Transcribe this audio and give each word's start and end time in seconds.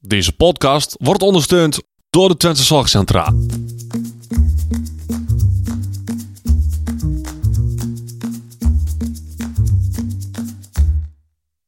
Deze 0.00 0.36
podcast 0.36 0.96
wordt 1.00 1.22
ondersteund 1.22 1.82
door 2.10 2.28
de 2.28 2.36
Twente 2.36 2.62
Zorgcentra. 2.62 3.34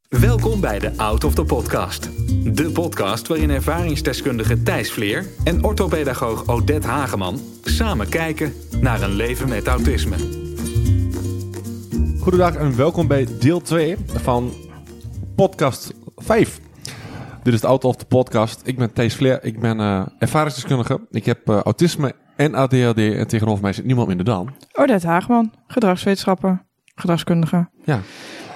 Welkom 0.08 0.60
bij 0.60 0.78
de 0.78 0.96
Out 0.96 1.24
of 1.24 1.34
the 1.34 1.44
Podcast. 1.44 2.08
De 2.54 2.70
podcast 2.72 3.26
waarin 3.26 3.50
ervaringsdeskundige 3.50 4.62
Thijs 4.62 4.92
Vleer 4.92 5.26
en 5.44 5.64
orthopedagoog 5.64 6.46
Odette 6.46 6.86
Hageman 6.86 7.40
samen 7.64 8.08
kijken 8.08 8.52
naar 8.80 9.02
een 9.02 9.14
leven 9.14 9.48
met 9.48 9.66
autisme. 9.66 10.16
Goedendag 12.20 12.54
en 12.54 12.76
welkom 12.76 13.06
bij 13.06 13.26
deel 13.38 13.60
2 13.60 13.96
van 14.06 14.52
podcast 15.34 15.94
5. 16.16 16.60
Dit 17.42 17.54
is 17.54 17.60
de 17.60 17.66
Out 17.66 17.84
of 17.84 17.96
the 17.96 18.04
Podcast. 18.04 18.60
Ik 18.64 18.76
ben 18.78 18.92
Thijs 18.92 19.14
Vleer, 19.14 19.44
ik 19.44 19.60
ben 19.60 19.80
eh, 19.80 20.06
ervaringsdeskundige. 20.18 21.06
Ik 21.10 21.24
heb 21.24 21.48
eh, 21.48 21.60
autisme 21.60 22.14
en 22.36 22.54
ADHD 22.54 22.98
en 22.98 23.26
tegenover 23.28 23.62
mij 23.62 23.72
zit 23.72 23.84
niemand 23.84 24.08
minder 24.08 24.26
dan. 24.26 24.54
Odette 24.72 25.06
Haagman, 25.06 25.52
gedragswetenschapper, 25.66 26.66
gedragskundige. 26.94 27.68
Ja. 27.84 28.00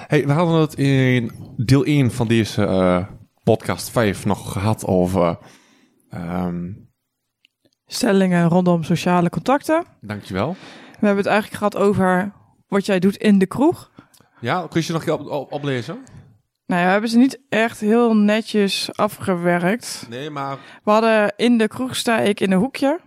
Hey, 0.07 0.25
we 0.27 0.31
hadden 0.31 0.59
het 0.61 0.73
in 0.73 1.31
deel 1.57 1.83
1 1.83 2.11
van 2.11 2.27
deze 2.27 2.65
eh, 2.65 3.05
podcast 3.43 3.89
5 3.89 4.25
nog 4.25 4.51
gehad 4.51 4.85
over... 4.85 5.37
ehm 6.09 6.63
Stellingen 7.87 8.47
rondom 8.49 8.83
sociale 8.83 9.29
contacten. 9.29 9.83
dankjewel. 10.01 10.49
We 10.99 11.05
hebben 11.07 11.17
het 11.23 11.25
eigenlijk 11.33 11.57
gehad 11.57 11.75
over 11.77 12.33
wat 12.67 12.85
jij 12.85 12.99
doet 12.99 13.15
in 13.17 13.39
de 13.39 13.45
kroeg. 13.45 13.91
Ja, 14.39 14.67
kun 14.69 14.81
je 14.85 14.93
nog 14.93 15.09
op, 15.09 15.29
op- 15.29 15.51
oplezen? 15.51 15.97
Nou 16.65 16.79
ja, 16.81 16.85
we 16.85 16.91
hebben 16.91 17.09
ze 17.09 17.17
niet 17.17 17.39
echt 17.49 17.79
heel 17.79 18.15
netjes 18.15 18.89
afgewerkt. 18.97 20.05
Nee, 20.09 20.29
maar... 20.29 20.57
We 20.83 20.91
hadden 20.91 21.33
in 21.35 21.57
de 21.57 21.67
kroeg 21.67 21.95
sta 21.95 22.19
ik 22.19 22.39
in 22.39 22.51
een 22.51 22.57
hoekje. 22.59 22.99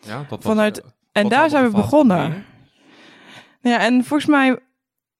Ja, 0.00 0.18
dat 0.18 0.28
was, 0.28 0.38
Vanuit- 0.44 0.80
eh, 0.80 0.88
En 1.12 1.28
daar 1.28 1.50
zijn 1.50 1.64
we 1.64 1.70
begonnen. 1.70 2.44
Ja, 3.60 3.78
en 3.78 4.04
volgens 4.04 4.28
mij... 4.30 4.58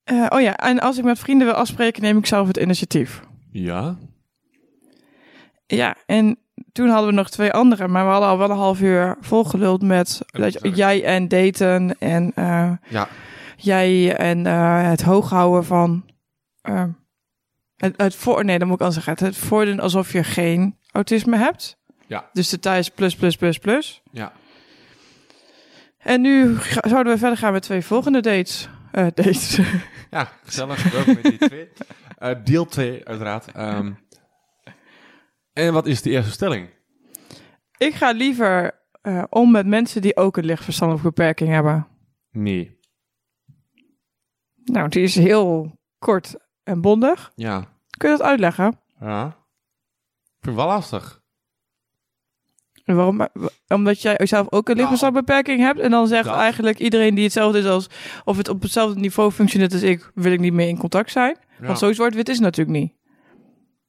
eh, 0.04 0.26
oh 0.28 0.40
ja, 0.40 0.56
en 0.56 0.80
als 0.80 0.98
ik 0.98 1.04
met 1.04 1.18
vrienden 1.18 1.46
wil 1.46 1.56
afspreken, 1.56 2.02
neem 2.02 2.18
ik 2.18 2.26
zelf 2.26 2.46
het 2.46 2.56
initiatief. 2.56 3.20
Ja, 3.50 3.96
Ja, 5.66 5.96
en 6.06 6.38
toen 6.72 6.88
hadden 6.88 7.08
we 7.08 7.14
nog 7.14 7.30
twee 7.30 7.52
anderen, 7.52 7.90
maar 7.90 8.04
we 8.04 8.10
hadden 8.10 8.28
al 8.28 8.38
wel 8.38 8.50
een 8.50 8.56
half 8.56 8.80
uur 8.80 9.16
volgeluld 9.20 9.82
met 9.82 10.20
dat 10.26 10.76
jij 10.76 11.04
en 11.04 11.28
daten 11.28 11.96
en 11.98 12.32
eh, 12.34 12.72
ja, 12.88 13.08
jij 13.56 14.16
en 14.16 14.46
eh, 14.46 14.88
het 14.88 15.02
hooghouden 15.02 15.64
van 15.64 16.04
het, 17.82 17.94
het 18.00 18.14
voor 18.14 18.44
nee, 18.44 18.58
dan 18.58 18.68
moet 18.68 18.80
ik 18.80 18.86
al 18.86 18.92
zeggen, 18.92 19.16
het 19.26 19.36
voordoen 19.36 19.80
alsof 19.80 20.12
je 20.12 20.24
geen 20.24 20.78
autisme 20.92 21.36
hebt. 21.36 21.80
Ja. 22.06 22.28
Dus 22.32 22.48
de 22.48 22.58
thuis 22.58 22.88
plus 22.90 23.16
plus 23.16 23.36
plus 23.36 23.58
plus. 23.58 24.02
ja. 24.10 24.32
En 25.98 26.20
nu 26.20 26.58
ga- 26.58 26.88
zouden 26.88 27.12
we 27.12 27.18
verder 27.18 27.38
gaan 27.38 27.52
met 27.52 27.62
twee 27.62 27.82
volgende 27.84 28.20
dates. 28.20 28.68
Eh, 28.92 29.06
dates. 29.14 29.60
Ja, 30.10 30.32
gezellig. 30.44 30.92
Welkom 30.92 31.14
bij 31.22 31.22
deel 31.38 31.48
2. 31.48 31.68
Eh, 32.18 32.44
deel 32.44 32.64
2, 32.66 33.04
uiteraard. 33.04 33.52
Ehm, 33.52 33.92
en 35.52 35.72
wat 35.72 35.86
is 35.86 36.02
de 36.02 36.10
eerste 36.10 36.30
stelling? 36.30 36.68
ik 37.78 37.94
ga 37.94 38.10
liever 38.10 38.80
eh, 39.02 39.24
om 39.28 39.50
met 39.50 39.66
mensen 39.66 40.02
die 40.02 40.16
ook 40.16 40.36
een 40.36 40.44
licht 40.44 40.64
verstandelijke 40.64 41.08
beperking 41.08 41.50
hebben. 41.50 41.86
Nee. 42.30 42.78
Nou, 44.64 44.88
die 44.88 45.02
is 45.02 45.14
heel 45.14 45.78
kort 45.98 46.34
en 46.62 46.80
bondig. 46.80 47.32
Ja. 47.34 47.71
Kun 48.02 48.10
je 48.10 48.16
dat 48.16 48.26
uitleggen? 48.26 48.78
Ja. 49.00 49.26
Ik 49.26 50.38
vind 50.40 50.56
het 50.56 50.64
wel 50.64 50.66
lastig. 50.66 51.20
En 52.84 52.96
Waarom? 52.96 53.28
Omdat 53.68 54.02
jij 54.02 54.18
zelf 54.22 54.46
ook 54.50 54.68
een 54.68 54.76
lichtverstandbeperking 54.76 55.60
hebt. 55.60 55.80
En 55.80 55.90
dan 55.90 56.06
zegt 56.06 56.24
Dat. 56.24 56.34
eigenlijk 56.36 56.78
iedereen 56.78 57.14
die 57.14 57.24
hetzelfde 57.24 57.58
is 57.58 57.66
als... 57.66 57.86
of 58.24 58.36
het 58.36 58.48
op 58.48 58.62
hetzelfde 58.62 59.00
niveau 59.00 59.30
functioneert 59.30 59.72
als 59.72 59.82
ik... 59.82 60.10
wil 60.14 60.32
ik 60.32 60.40
niet 60.40 60.52
meer 60.52 60.68
in 60.68 60.78
contact 60.78 61.10
zijn. 61.10 61.36
Ja. 61.60 61.66
Want 61.66 61.78
zo 61.78 61.92
zwart-wit 61.92 62.28
is 62.28 62.34
het 62.34 62.44
natuurlijk 62.44 62.78
niet. 62.78 62.92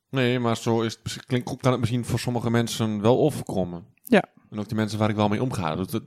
Nee, 0.10 0.40
maar 0.40 0.58
zo 0.58 0.82
is 0.82 1.00
het, 1.04 1.26
klinkt, 1.26 1.58
kan 1.62 1.72
het 1.72 1.80
misschien 1.80 2.06
voor 2.06 2.20
sommige 2.20 2.50
mensen 2.50 3.02
wel 3.02 3.20
overkomen. 3.20 3.86
Ja. 4.04 4.24
En 4.50 4.60
ook 4.60 4.68
die 4.68 4.76
mensen 4.78 5.00
waar 5.00 5.10
ik 5.10 5.16
wel 5.16 5.28
mee 5.28 5.42
omga. 5.42 5.76
Dus 5.76 5.88
dat- 5.88 6.04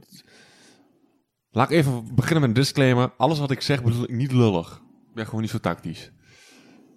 Laat 1.50 1.70
ik 1.70 1.76
even 1.76 2.14
beginnen 2.14 2.40
met 2.40 2.48
een 2.56 2.62
disclaimer. 2.62 3.12
Alles 3.16 3.38
wat 3.38 3.50
ik 3.50 3.60
zeg 3.60 3.82
bedoel 3.82 4.02
ik 4.02 4.10
niet 4.10 4.32
lullig. 4.32 4.82
Ik 5.08 5.14
ben 5.14 5.24
gewoon 5.24 5.40
niet 5.40 5.50
zo 5.50 5.58
tactisch. 5.58 6.10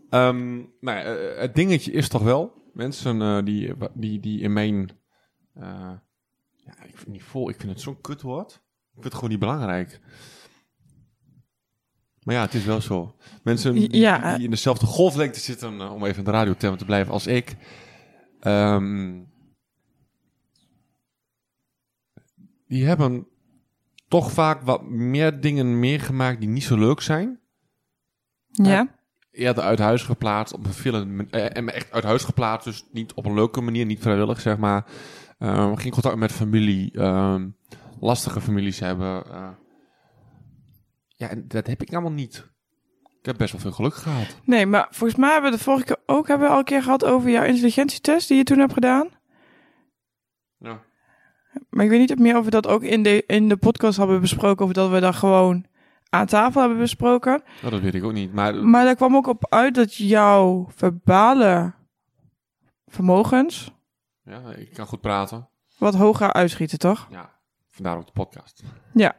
Ehm, 0.09 0.55
nou 0.57 0.97
ja, 0.97 1.03
eh, 1.03 1.39
het 1.41 1.55
dingetje 1.55 1.91
is 1.91 2.07
toch 2.07 2.21
wel... 2.23 2.57
Mensen 2.73 3.21
eh, 3.21 3.43
die, 3.43 3.73
die, 3.93 4.19
die 4.19 4.39
in 4.41 4.53
mijn... 4.53 4.89
eh, 5.53 5.91
ja, 6.55 6.83
ik 6.83 6.97
vind 6.97 7.07
niet 7.07 7.23
vol. 7.23 7.49
Ik 7.49 7.55
vind 7.59 7.71
het 7.71 7.81
zo'n 7.81 8.01
kutwoord. 8.01 8.51
Ik 8.53 8.91
vind 8.93 9.03
het 9.03 9.13
gewoon 9.13 9.29
niet 9.29 9.39
belangrijk. 9.39 9.99
Maar 12.23 12.35
ja, 12.35 12.41
het 12.41 12.53
is 12.53 12.65
wel 12.65 12.81
zo. 12.81 13.15
Mensen 13.43 13.73
die, 13.73 13.95
Ja. 13.97 14.35
die 14.35 14.43
in 14.43 14.49
dezelfde 14.49 14.85
golflengte 14.85 15.39
zitten, 15.39 15.91
om 15.91 16.05
even 16.05 16.17
in 16.17 16.23
de 16.23 16.31
radiotermen 16.31 16.77
te 16.79 16.85
blijven 16.85 17.13
als 17.13 17.27
ik. 17.27 17.55
ehm, 18.39 19.21
die 22.67 22.85
hebben 22.85 23.27
toch 24.07 24.31
vaak 24.31 24.61
wat 24.61 24.83
meer 24.89 25.41
dingen 25.41 25.79
meegemaakt 25.79 26.39
die 26.39 26.49
niet 26.49 26.63
zo 26.63 26.77
leuk 26.77 27.01
zijn. 27.01 27.39
Ja. 28.47 28.98
Eerder 29.31 29.63
uit 29.63 29.79
huis 29.79 30.03
geplaatst, 30.03 30.53
op 30.53 30.65
een 30.65 30.73
vervelende 30.73 31.27
eh, 31.29 31.57
en 31.57 31.73
echt 31.73 31.91
uit 31.91 32.03
huis 32.03 32.23
geplaatst, 32.23 32.65
dus 32.65 32.85
niet 32.91 33.13
op 33.13 33.25
een 33.25 33.33
leuke 33.33 33.61
manier, 33.61 33.85
niet 33.85 34.01
vrijwillig 34.01 34.41
zeg 34.41 34.57
maar. 34.57 34.85
Ehm, 35.39 35.75
geen 35.75 35.91
contact 35.91 36.15
met 36.15 36.31
familie, 36.31 36.91
ehm, 36.91 37.47
lastige 37.99 38.41
families 38.41 38.79
hebben. 38.79 39.25
eh. 39.31 39.49
ja, 41.07 41.29
en 41.29 41.47
dat 41.47 41.67
heb 41.67 41.81
ik 41.81 41.91
allemaal 41.93 42.11
niet. 42.11 42.47
Ik 43.19 43.25
heb 43.25 43.37
best 43.37 43.51
wel 43.51 43.61
veel 43.61 43.71
geluk 43.71 43.93
gehad. 43.93 44.39
Nee, 44.43 44.65
maar 44.65 44.87
volgens 44.91 45.19
mij 45.19 45.31
hebben 45.31 45.51
we 45.51 45.57
de 45.57 45.63
vorige 45.63 45.85
keer 45.85 45.97
ook... 46.05 46.27
hebben 46.27 46.47
we 46.47 46.53
al 46.53 46.59
een 46.59 46.65
keer 46.65 46.83
gehad 46.83 47.05
over 47.05 47.29
jouw 47.29 47.43
intelligentietest... 47.43 48.27
die 48.27 48.37
je 48.37 48.43
toen 48.43 48.59
hebt 48.59 48.73
gedaan. 48.73 49.09
Ja. 50.57 50.81
Maar 51.69 51.83
ik 51.85 51.89
weet 51.91 51.99
niet 51.99 52.11
of 52.11 52.17
meer 52.17 52.37
of 52.37 52.45
we 52.45 52.49
dat 52.51 52.67
ook 52.67 52.83
in 52.83 53.03
de, 53.03 53.23
in 53.27 53.49
de 53.49 53.57
podcast 53.57 53.97
hebben 53.97 54.21
besproken... 54.21 54.65
of 54.65 54.71
dat 54.71 54.89
we 54.89 54.99
dat 54.99 55.15
gewoon 55.15 55.65
aan 56.09 56.25
tafel 56.25 56.61
hebben 56.61 56.79
besproken. 56.79 57.41
Nou, 57.61 57.73
dat 57.73 57.81
weet 57.81 57.95
ik 57.95 58.03
ook 58.03 58.13
niet. 58.13 58.33
Maar, 58.33 58.55
Maar 58.55 58.85
daar 58.85 58.95
kwam 58.95 59.15
ook 59.15 59.27
op 59.27 59.45
uit 59.49 59.75
dat 59.75 59.95
jouw 59.95 60.67
verbale 60.75 61.73
vermogens... 62.87 63.71
ja, 64.23 64.41
ik 64.55 64.73
kan 64.73 64.87
goed 64.87 65.01
praten. 65.01 65.49
wat 65.77 65.95
hoger 65.95 66.33
uitschieten, 66.33 66.79
toch? 66.79 67.07
Ja, 67.11 67.39
vandaar 67.67 67.97
ook 67.97 68.05
de 68.05 68.11
podcast. 68.11 68.63
Ja. 68.93 69.15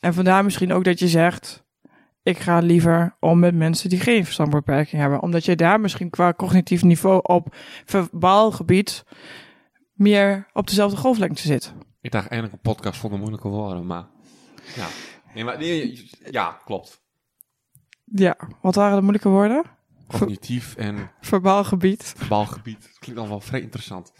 En 0.00 0.14
vandaar 0.14 0.44
misschien 0.44 0.72
ook 0.72 0.84
dat 0.84 0.98
je 0.98 1.08
zegt: 1.08 1.64
ik 2.22 2.38
ga 2.38 2.58
liever 2.58 3.16
om 3.20 3.38
met 3.38 3.54
mensen 3.54 3.88
die 3.88 4.00
geen 4.00 4.24
verstandbeperking 4.24 5.00
hebben, 5.00 5.22
omdat 5.22 5.44
je 5.44 5.56
daar 5.56 5.80
misschien 5.80 6.10
qua 6.10 6.32
cognitief 6.32 6.82
niveau 6.82 7.20
op 7.22 7.54
verbaal 7.84 8.50
gebied 8.52 9.04
meer 9.92 10.46
op 10.52 10.66
dezelfde 10.66 10.96
golflengte 10.96 11.42
zit. 11.42 11.74
Ik 12.00 12.10
dacht 12.10 12.28
eigenlijk 12.28 12.52
een 12.52 12.72
podcast 12.72 13.00
zonder 13.00 13.18
moeilijke 13.18 13.48
woorden, 13.48 13.86
maar... 13.86 14.06
Ja, 14.74 14.86
nee, 15.34 15.44
maar, 15.44 15.58
nee, 15.58 16.10
ja 16.30 16.60
klopt. 16.64 17.02
Ja, 18.04 18.36
wat 18.60 18.74
waren 18.74 18.94
de 18.96 19.00
moeilijke 19.00 19.28
woorden? 19.28 19.64
Cognitief 20.08 20.76
en 20.76 21.10
Verbaal 21.20 21.64
gebied. 21.64 22.14
balgebied. 22.28 22.82
Dat 22.82 22.98
klinkt 22.98 23.20
dan 23.20 23.28
wel 23.28 23.40
vrij 23.40 23.60
interessant. 23.60 24.12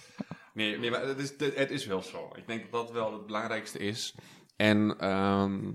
Nee, 0.54 0.78
nee 0.78 0.91
maar 0.91 1.06
het 1.06 1.19
is, 1.19 1.54
het 1.54 1.70
is 1.70 1.86
wel 1.86 2.02
zo. 2.02 2.30
Ik 2.36 2.47
denk 2.47 2.62
dat 2.62 2.72
dat 2.72 2.91
wel 2.91 3.12
het 3.12 3.26
belangrijkste 3.26 3.78
is. 3.78 4.14
En 4.56 4.98
ehm, 4.98 5.72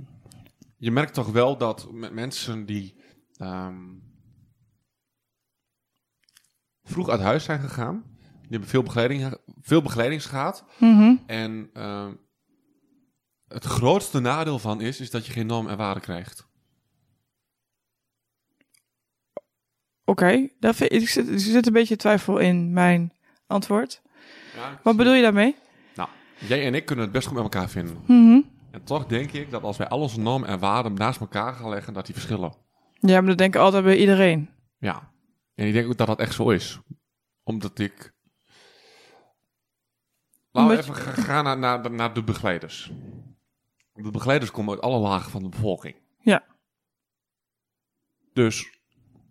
je 0.77 0.91
merkt 0.91 1.13
toch 1.13 1.31
wel 1.31 1.57
dat 1.57 1.91
met 1.91 2.13
mensen 2.13 2.65
die 2.65 2.95
ehm, 3.37 3.87
vroeg 6.83 7.09
uit 7.09 7.21
huis 7.21 7.43
zijn 7.43 7.59
gegaan, 7.59 8.03
die 8.41 8.49
hebben 8.49 8.69
veel 8.69 8.83
begeleiding, 8.83 9.37
veel 9.61 9.81
begeleiding 9.81 10.25
gehad. 10.25 10.65
Mhm. 10.79 11.15
En 11.25 11.69
ehm, 11.73 12.13
het 13.49 13.63
grootste 13.65 14.19
nadeel 14.19 14.59
van 14.59 14.81
is, 14.81 14.99
is 14.99 15.11
dat 15.11 15.25
je 15.25 15.31
geen 15.31 15.45
norm 15.45 15.67
en 15.67 15.77
waarde 15.77 15.99
krijgt. 15.99 16.47
Oké, 20.05 20.49
daar 20.59 20.75
vind- 20.75 20.91
ik 20.91 21.09
zit, 21.09 21.27
er 21.29 21.39
zit 21.39 21.67
een 21.67 21.73
beetje 21.73 21.95
twijfel 21.95 22.37
in 22.37 22.73
mijn 22.73 23.13
antwoord. 23.47 24.01
Ja, 24.55 24.79
Wat 24.83 24.95
bedoel 24.95 25.13
je 25.13 25.21
daarmee? 25.21 25.55
Nou, 25.95 26.09
jij 26.39 26.65
en 26.65 26.73
ik 26.75 26.85
kunnen 26.85 27.03
het 27.05 27.13
best 27.13 27.27
goed 27.27 27.35
met 27.35 27.43
elkaar 27.43 27.69
vinden. 27.69 28.03
Mhm. 28.07 28.41
En 28.71 28.83
toch 28.83 29.05
denk 29.05 29.31
ik 29.31 29.51
dat 29.51 29.63
als 29.63 29.77
wij 29.77 29.87
al 29.87 29.99
onze 29.99 30.19
normen 30.19 30.49
en 30.49 30.59
waarden 30.59 30.93
naast 30.93 31.19
elkaar 31.19 31.53
gaan 31.53 31.69
leggen, 31.69 31.93
dat 31.93 32.05
die 32.05 32.13
verschillen. 32.15 32.53
Ja, 32.93 33.19
maar 33.19 33.29
dat 33.29 33.37
denk 33.37 33.55
ik 33.55 33.61
altijd 33.61 33.83
bij 33.83 33.97
iedereen. 33.97 34.49
Ja. 34.77 35.11
En 35.55 35.67
ik 35.67 35.73
denk 35.73 35.87
ook 35.87 35.97
dat 35.97 36.07
dat 36.07 36.19
echt 36.19 36.33
zo 36.33 36.49
is. 36.49 36.79
Omdat 37.43 37.79
ik... 37.79 38.13
Laten 40.51 40.75
we 40.75 40.81
even 40.81 40.95
ga- 40.95 41.21
gaan 41.21 41.43
naar, 41.43 41.57
naar, 41.57 41.91
naar 41.91 42.13
de 42.13 42.23
begeleiders. 42.23 42.91
De 44.03 44.11
begeleiders 44.11 44.51
komen 44.51 44.73
uit 44.73 44.81
alle 44.83 44.97
lagen 44.99 45.31
van 45.31 45.43
de 45.43 45.49
bevolking. 45.49 45.95
Ja. 46.19 46.43
Dus 48.33 48.79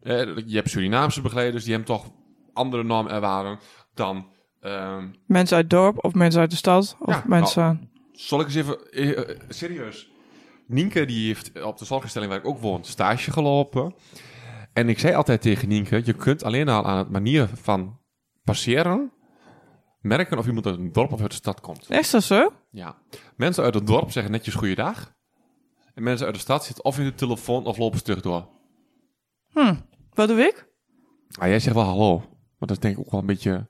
eh, 0.00 0.36
je 0.46 0.56
hebt 0.56 0.70
Surinaamse 0.70 1.20
begeleiders, 1.20 1.64
die 1.64 1.74
hebben 1.74 1.96
toch 1.96 2.10
andere 2.52 2.82
normen 2.84 3.12
en 3.12 3.20
waarden 3.20 3.58
dan... 3.94 4.26
ehm, 4.60 5.08
Mensen 5.26 5.56
uit 5.56 5.64
het 5.64 5.80
dorp 5.80 6.04
of 6.04 6.14
mensen 6.14 6.40
uit 6.40 6.50
de 6.50 6.56
stad 6.56 6.96
of 6.98 7.14
Ja, 7.14 7.22
mensen... 7.26 7.90
Zal 8.12 8.40
ik 8.40 8.46
eens 8.46 8.54
even... 8.54 8.90
eh, 8.90 9.18
eh, 9.30 9.38
serieus. 9.48 10.10
Nienke 10.66 11.04
die 11.04 11.26
heeft 11.26 11.62
op 11.62 11.78
de 11.78 11.84
zorginstelling 11.84 12.30
waar 12.30 12.40
ik 12.40 12.46
ook 12.46 12.58
woon 12.58 12.84
stage 12.84 13.30
gelopen. 13.30 13.94
En 14.72 14.88
ik 14.88 14.98
zei 14.98 15.14
altijd 15.14 15.42
tegen 15.42 15.68
Nienke... 15.68 16.02
Je 16.04 16.12
kunt 16.12 16.44
alleen 16.44 16.68
al 16.68 16.84
aan 16.84 16.98
het 16.98 17.10
manier 17.10 17.48
van 17.54 17.98
passeren... 18.44 19.12
merken 20.00 20.38
of 20.38 20.46
iemand 20.46 20.66
uit 20.66 20.78
een 20.78 20.92
dorp 20.92 21.12
of 21.12 21.20
uit 21.20 21.30
de 21.30 21.36
stad 21.36 21.60
komt. 21.60 21.90
Is 21.90 22.10
dat 22.10 22.22
zo? 22.22 22.52
Ja. 22.70 22.96
Mensen 23.36 23.64
uit 23.64 23.74
het 23.74 23.86
dorp 23.86 24.10
zeggen 24.10 24.32
netjes 24.32 24.54
goeiedag. 24.54 25.16
En 25.94 26.02
mensen 26.02 26.26
uit 26.26 26.34
de 26.34 26.40
stad 26.40 26.64
zitten 26.64 26.84
of 26.84 26.98
in 26.98 27.04
de 27.04 27.14
telefoon 27.14 27.64
of 27.66 27.76
lopen 27.76 27.98
stug 27.98 28.20
door. 28.20 28.48
Hm. 29.52 29.74
Wat 30.14 30.28
doe 30.28 30.38
ik? 30.40 30.68
Ah, 31.38 31.48
jij 31.48 31.60
zegt 31.60 31.74
wel 31.76 31.84
hallo. 31.84 32.18
Maar 32.18 32.68
dat 32.68 32.70
is 32.70 32.78
denk 32.78 32.94
ik 32.98 33.00
ook 33.04 33.10
wel 33.10 33.20
een 33.20 33.26
beetje 33.26 33.68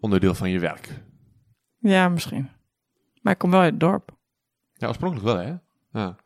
onderdeel 0.00 0.34
van 0.34 0.50
je 0.50 0.58
werk. 0.58 1.02
Ja, 1.78 2.08
misschien. 2.08 2.48
Maar 3.22 3.32
ik 3.32 3.38
kom 3.38 3.50
wel 3.50 3.60
uit 3.60 3.70
het 3.70 3.80
dorp. 3.80 4.16
Ja, 4.72 4.86
oorspronkelijk 4.86 5.26
wel, 5.26 5.36
hè? 5.36 5.54
Ja. 6.00 6.16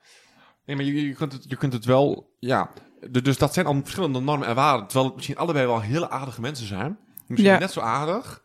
Nee, 0.64 0.76
maar 0.76 0.84
je, 0.84 1.06
je, 1.08 1.14
kunt 1.14 1.32
het, 1.32 1.44
je 1.48 1.56
kunt 1.56 1.72
het 1.72 1.84
wel... 1.84 2.34
Ja, 2.38 2.70
dus 3.10 3.38
dat 3.38 3.54
zijn 3.54 3.66
al 3.66 3.74
verschillende 3.82 4.20
normen 4.20 4.48
en 4.48 4.54
waarden. 4.54 4.84
Terwijl 4.86 5.06
het 5.06 5.14
misschien 5.14 5.36
allebei 5.36 5.66
wel 5.66 5.80
hele 5.80 6.10
aardige 6.10 6.40
mensen 6.40 6.66
zijn. 6.66 6.98
Misschien 7.26 7.50
Ja. 7.52 7.58
net 7.58 7.70
zo 7.70 7.80
aardig. 7.80 8.42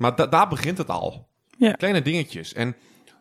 Maar 0.00 0.16
da- 0.16 0.26
daar 0.26 0.48
begint 0.48 0.78
het 0.78 0.88
al. 0.88 1.28
Ja. 1.58 1.72
Kleine 1.72 2.02
dingetjes. 2.02 2.52
En 2.52 2.76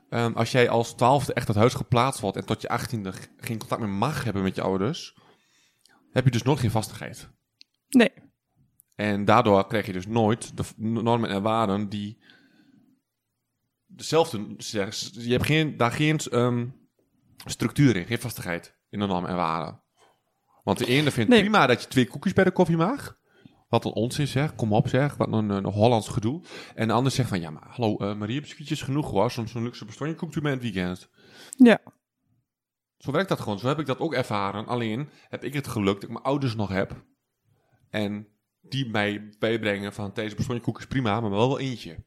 ehm, 0.09 0.33
als 0.33 0.51
jij 0.51 0.69
als 0.69 0.93
twaalfde 0.93 1.33
echt 1.33 1.47
uit 1.47 1.57
huis 1.57 1.73
geplaatst 1.73 2.21
wordt... 2.21 2.37
en 2.37 2.45
tot 2.45 2.61
je 2.61 2.69
achttiende 2.69 3.13
geen 3.37 3.57
contact 3.57 3.81
meer 3.81 3.89
mag 3.89 4.23
hebben 4.23 4.43
met 4.43 4.55
je 4.55 4.61
ouders... 4.61 5.17
heb 6.11 6.23
je 6.25 6.31
dus 6.31 6.43
nooit 6.43 6.59
geen 6.59 6.71
vastigheid. 6.71 7.29
Nee. 7.89 8.11
En 8.95 9.25
daardoor 9.25 9.67
krijg 9.67 9.85
je 9.85 9.93
dus 9.93 10.07
nooit 10.07 10.57
de 10.57 10.63
normen 10.77 11.29
en 11.29 11.41
waarden 11.41 11.89
die 11.89 12.23
dezelfde. 13.85 14.55
Je 14.57 15.31
hebt 15.31 15.45
geen, 15.45 15.77
daar 15.77 15.91
geen 15.91 16.17
ehm, 16.17 16.67
structuur 17.45 17.95
in, 17.95 18.05
geen 18.05 18.19
vastigheid 18.19 18.77
in 18.89 18.99
de 18.99 19.05
normen 19.05 19.29
en 19.29 19.35
waarden. 19.35 19.81
Want 20.63 20.77
de 20.77 20.85
ene 20.85 21.11
vindt 21.11 21.29
Nee. 21.29 21.39
prima 21.39 21.67
dat 21.67 21.81
je 21.81 21.87
twee 21.87 22.07
koekjes 22.07 22.33
bij 22.33 22.43
de 22.43 22.51
koffie 22.51 22.77
mag. 22.77 23.18
Wat 23.69 23.85
een 23.85 23.91
onzin 23.91 24.27
zeg, 24.27 24.55
kom 24.55 24.73
op 24.73 24.87
zeg, 24.87 25.15
wat 25.15 25.31
een, 25.31 25.49
een 25.49 25.65
Hollands 25.65 26.07
gedoe. 26.07 26.41
En 26.75 26.87
de 26.87 26.93
ander 26.93 27.11
zegt 27.11 27.29
van, 27.29 27.41
ja 27.41 27.49
maar 27.49 27.67
hallo 27.67 27.97
eh 27.97 28.15
Marie, 28.15 28.41
biscuitjes 28.41 28.81
genoeg 28.81 29.11
hoor. 29.11 29.31
Soms 29.31 29.51
zo'n 29.51 29.63
luxe 29.63 29.85
bestondje 29.85 30.15
komt 30.15 30.35
u 30.35 30.39
in 30.39 30.45
het 30.45 30.61
weekend. 30.61 31.09
Ja. 31.57 31.79
Zo 32.97 33.11
werkt 33.11 33.29
dat 33.29 33.39
gewoon, 33.39 33.59
zo 33.59 33.67
heb 33.67 33.79
ik 33.79 33.85
dat 33.85 33.99
ook 33.99 34.13
ervaren. 34.13 34.67
Alleen 34.67 35.09
heb 35.29 35.43
ik 35.43 35.53
het 35.53 35.67
geluk 35.67 35.93
dat 35.93 36.03
ik 36.03 36.09
mijn 36.09 36.23
ouders 36.23 36.55
nog 36.55 36.69
heb. 36.69 37.03
En 37.89 38.27
die 38.61 38.89
mij 38.89 39.29
bijbrengen 39.39 39.93
van 39.93 40.11
deze 40.13 40.35
bestondje 40.35 40.63
koek 40.63 40.79
is 40.79 40.85
prima, 40.85 41.19
maar 41.19 41.29
wel 41.29 41.47
wel 41.47 41.59
eentje. 41.59 42.03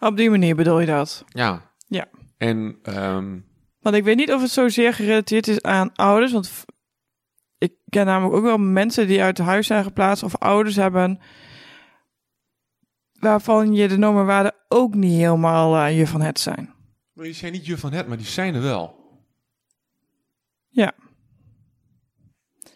Op 0.00 0.16
die 0.16 0.30
manier 0.30 0.56
bedoel 0.56 0.80
je 0.80 0.86
dat. 0.86 1.24
Ja. 1.28 1.72
Ja. 1.88 2.08
En 2.36 2.78
ehm, 2.82 3.40
Want 3.80 3.96
ik 3.96 4.04
weet 4.04 4.16
niet 4.16 4.32
of 4.32 4.40
het 4.40 4.50
zozeer 4.50 4.94
gerelateerd 4.94 5.48
is 5.48 5.62
aan 5.62 5.94
ouders. 5.94 6.32
Want 6.32 6.64
ik 7.62 7.72
ken 7.88 8.06
namelijk 8.06 8.36
ook 8.36 8.44
wel 8.44 8.58
mensen 8.58 9.06
die 9.06 9.22
uit 9.22 9.38
huis 9.38 9.66
zijn 9.66 9.84
geplaatst 9.84 10.22
of 10.22 10.36
ouders 10.36 10.76
hebben. 10.76 11.20
Waarvan 13.12 13.72
je 13.72 13.88
de 13.88 13.98
normen 13.98 14.20
en 14.20 14.26
waarden 14.26 14.54
ook 14.68 14.94
niet 14.94 15.18
helemaal 15.18 15.76
eh, 15.76 15.98
je 15.98 16.06
van 16.06 16.20
het 16.20 16.40
zijn. 16.40 16.74
die 17.14 17.32
zijn 17.32 17.52
niet 17.52 17.66
je 17.66 17.78
van 17.78 17.92
het, 17.92 18.06
maar 18.06 18.16
die 18.16 18.26
zijn 18.26 18.54
er 18.54 18.62
wel. 18.62 19.00
Ja. 20.68 20.92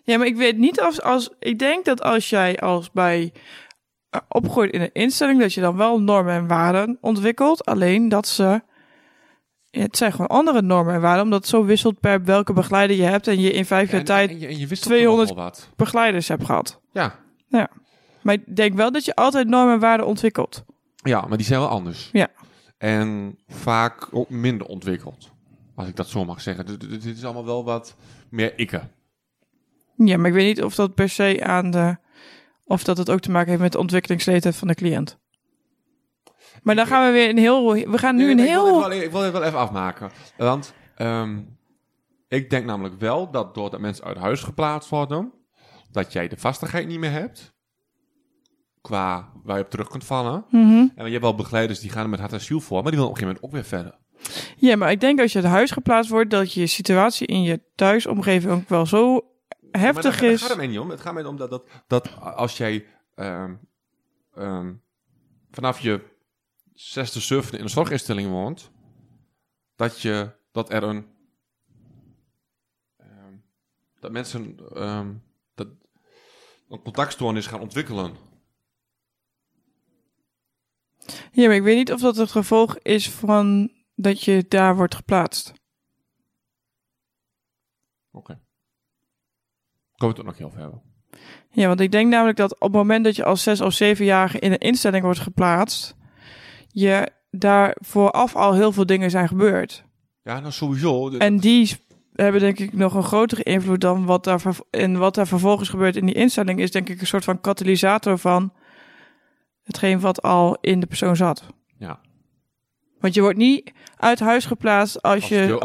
Ja, 0.02 0.18
maar 0.18 0.26
ik 0.26 0.36
weet 0.36 0.56
niet 0.56 0.80
of 0.80 1.00
als. 1.00 1.30
Ik 1.38 1.58
denk 1.58 1.84
dat 1.84 2.02
als 2.02 2.30
jij 2.30 2.58
als 2.60 2.90
bij 2.90 3.32
eh, 4.10 4.20
opgroeit 4.28 4.72
in 4.72 4.80
een 4.80 4.92
instelling, 4.92 5.40
dat 5.40 5.54
je 5.54 5.60
dan 5.60 5.76
wel 5.76 6.00
normen 6.00 6.34
en 6.34 6.46
waarden 6.46 6.98
ontwikkelt. 7.00 7.64
Alleen 7.64 8.08
dat 8.08 8.26
ze. 8.26 8.62
Het 9.82 9.96
zijn 9.96 10.10
gewoon 10.12 10.26
andere 10.26 10.62
normen 10.62 10.94
en 10.94 11.00
waarden, 11.00 11.24
omdat 11.24 11.40
het 11.40 11.48
zo 11.48 11.64
wisselt 11.64 12.00
per 12.00 12.24
welke 12.24 12.52
begeleider 12.52 12.96
je 12.96 13.02
hebt 13.02 13.26
en 13.26 13.40
je 13.40 13.52
in 13.52 13.64
vijf 13.66 13.90
jaar 13.90 14.04
tijd 14.04 14.30
en, 14.30 14.38
je, 14.38 14.46
en 14.46 14.58
je 14.58 14.66
wist 14.66 14.82
200 14.82 15.28
toch 15.28 15.36
wel 15.36 15.44
wat. 15.46 15.70
begeleiders 15.76 16.28
hebt 16.28 16.44
gehad. 16.44 16.80
Ja. 16.92 17.14
Maar 18.22 18.34
ik 18.34 18.56
denk 18.56 18.74
wel 18.74 18.92
dat 18.92 19.04
je 19.04 19.14
altijd 19.14 19.48
normen 19.48 19.74
en 19.74 19.80
waarden 19.80 20.06
ontwikkelt. 20.06 20.64
ja, 20.96 21.20
maar 21.28 21.36
die 21.36 21.46
zijn 21.46 21.60
wel 21.60 21.68
anders. 21.68 22.08
Ja. 22.12 22.28
En 22.78 23.38
vaak 23.48 24.08
ook 24.10 24.30
minder 24.30 24.66
ontwikkeld. 24.66 25.30
Als 25.74 25.88
ik 25.88 25.96
dat 25.96 26.08
zo 26.08 26.24
mag 26.24 26.40
zeggen. 26.40 26.66
Dit, 26.66 26.80
dit- 26.80 27.02
dit 27.02 27.16
is 27.16 27.24
allemaal 27.24 27.44
wel 27.44 27.64
wat 27.64 27.96
meer 28.30 28.58
ikke. 28.58 28.80
Ja, 29.96 30.16
maar 30.16 30.26
ik 30.26 30.32
weet 30.34 30.46
niet 30.46 30.62
of 30.64 30.74
dat 30.74 30.94
per 30.94 31.08
se 31.08 31.44
aan 31.44 31.70
de. 31.70 31.96
of 32.64 32.84
dat 32.84 32.98
het 32.98 33.10
ook 33.10 33.20
te 33.20 33.30
maken 33.30 33.48
heeft 33.48 33.60
met 33.62 33.72
de 33.72 33.78
ontwikkelingsleeftijd 33.78 34.56
van 34.56 34.68
de 34.68 34.74
cliënt. 34.74 35.18
Maar 36.62 36.74
dan 36.74 36.86
gaan 36.86 37.06
we 37.06 37.12
weer 37.12 37.28
een 37.28 37.38
heel. 37.38 37.72
We 37.72 37.98
gaan 37.98 38.16
nu 38.16 38.22
Nee, 38.22 38.32
een 38.32 38.38
heel. 38.38 38.66
Ik 38.66 38.72
wil, 38.72 38.82
het 38.82 38.88
wel, 38.88 39.02
ik 39.02 39.10
wil 39.10 39.20
het 39.20 39.32
wel 39.32 39.42
even 39.42 39.58
afmaken. 39.58 40.10
Want 40.36 40.74
ehm, 40.96 41.38
ik 42.28 42.50
denk 42.50 42.64
namelijk 42.64 42.98
wel 42.98 43.30
dat 43.30 43.54
doordat 43.54 43.80
mensen 43.80 44.04
uit 44.04 44.16
huis 44.16 44.42
geplaatst 44.42 44.90
worden, 44.90 45.32
dat 45.90 46.12
jij 46.12 46.28
de 46.28 46.36
vastigheid 46.36 46.86
niet 46.86 46.98
meer 46.98 47.10
hebt. 47.10 47.54
Qua 48.80 49.32
waar 49.42 49.56
je 49.56 49.64
op 49.64 49.70
terug 49.70 49.88
kunt 49.88 50.04
vallen. 50.04 50.44
Mhm. 50.50 50.86
En 50.94 51.04
je 51.04 51.10
hebt 51.10 51.22
wel 51.22 51.34
begeleiders 51.34 51.80
die 51.80 51.90
gaan 51.90 52.02
er 52.02 52.08
met 52.08 52.20
hart 52.20 52.32
en 52.32 52.40
ziel 52.40 52.60
voor, 52.60 52.82
maar 52.82 52.90
die 52.92 53.00
willen 53.00 53.14
op 53.14 53.16
een 53.16 53.22
gegeven 53.22 53.40
moment 53.42 53.44
ook 53.44 53.70
weer 53.70 53.80
verder. 53.80 54.04
Ja, 54.56 54.76
maar 54.76 54.90
ik 54.90 55.00
denk 55.00 55.20
als 55.20 55.32
je 55.32 55.38
uit 55.42 55.48
huis 55.48 55.70
geplaatst 55.70 56.10
wordt, 56.10 56.30
dat 56.30 56.52
je 56.52 56.66
situatie 56.66 57.26
in 57.26 57.42
je 57.42 57.62
thuisomgeving 57.74 58.52
ook 58.52 58.68
wel 58.68 58.86
zo 58.86 59.20
heftig 59.70 60.20
is. 60.22 60.40
gaat 60.40 60.48
het 60.48 60.58
mij 60.58 60.66
niet 60.66 60.78
om. 60.78 60.90
Het 60.90 61.00
gaat 61.00 61.14
mij 61.14 61.24
om 61.24 61.36
dat, 61.36 61.50
dat, 61.50 61.68
dat 61.86 62.20
als 62.20 62.56
jij 62.56 62.86
ehm, 63.14 63.54
ehm, 64.34 64.72
vanaf 65.50 65.80
je 65.80 66.00
zesde, 66.76 67.20
zevende 67.20 67.56
in 67.56 67.62
een 67.62 67.70
zorginstelling 67.70 68.30
woont, 68.30 68.70
dat, 69.76 70.00
je, 70.00 70.30
dat 70.52 70.72
er 70.72 70.82
een. 70.82 71.06
ehm, 72.96 73.34
dat 74.00 74.12
mensen 74.12 74.58
ehm, 74.74 75.14
dat 75.54 75.68
een 76.68 76.82
contactstoornis 76.82 77.46
gaan 77.46 77.60
ontwikkelen. 77.60 78.16
Ja, 81.32 81.46
maar 81.46 81.54
ik 81.56 81.62
weet 81.62 81.76
niet 81.76 81.92
of 81.92 82.00
dat 82.00 82.16
het 82.16 82.30
gevolg 82.30 82.78
is 82.78 83.10
van 83.10 83.72
dat 83.94 84.22
je 84.22 84.44
daar 84.48 84.76
wordt 84.76 84.94
geplaatst. 84.94 85.52
Oké. 88.10 88.32
Kunnen 88.32 88.42
we 89.96 90.06
het 90.06 90.18
ook 90.18 90.24
nog 90.24 90.36
heel 90.36 90.60
hebben. 90.60 90.82
Ja, 91.50 91.66
want 91.66 91.80
ik 91.80 91.90
denk 91.90 92.10
namelijk 92.10 92.36
dat 92.36 92.54
op 92.54 92.60
het 92.60 92.72
moment 92.72 93.04
dat 93.04 93.16
je 93.16 93.24
als 93.24 93.42
zes 93.42 93.60
of 93.60 93.72
zevenjarige 93.72 94.38
in 94.38 94.52
een 94.52 94.58
instelling 94.58 95.04
wordt 95.04 95.18
geplaatst, 95.18 95.95
je 96.78 97.08
daar 97.30 97.76
vooraf 97.80 98.36
al 98.36 98.54
heel 98.54 98.72
veel 98.72 98.86
dingen 98.86 99.10
zijn 99.10 99.28
gebeurd. 99.28 99.84
Ja, 100.22 100.40
nou 100.40 100.52
sowieso. 100.52 101.10
En 101.10 101.38
die 101.38 101.76
hebben 102.12 102.40
denk 102.40 102.58
ik 102.58 102.72
nog 102.72 102.94
een 102.94 103.02
grotere 103.02 103.42
invloed 103.42 103.80
dan 103.80 104.04
wat 104.04 104.24
daar, 104.24 104.42
en 104.70 104.98
wat 104.98 105.14
daar 105.14 105.26
vervolgens 105.26 105.68
gebeurt 105.68 105.96
in 105.96 106.06
die 106.06 106.14
instelling 106.14 106.60
is 106.60 106.70
denk 106.70 106.88
ik 106.88 107.00
een 107.00 107.06
soort 107.06 107.24
van 107.24 107.40
katalysator 107.40 108.18
van 108.18 108.52
hetgeen 109.62 110.00
wat 110.00 110.22
al 110.22 110.56
in 110.60 110.80
de 110.80 110.86
persoon 110.86 111.16
zat. 111.16 111.42
Ja. 111.78 112.00
Want 113.00 113.14
je 113.14 113.20
wordt 113.20 113.38
niet 113.38 113.72
uit 113.96 114.20
huis 114.20 114.44
geplaatst 114.46 115.02
als, 115.02 115.28
je, 115.28 115.58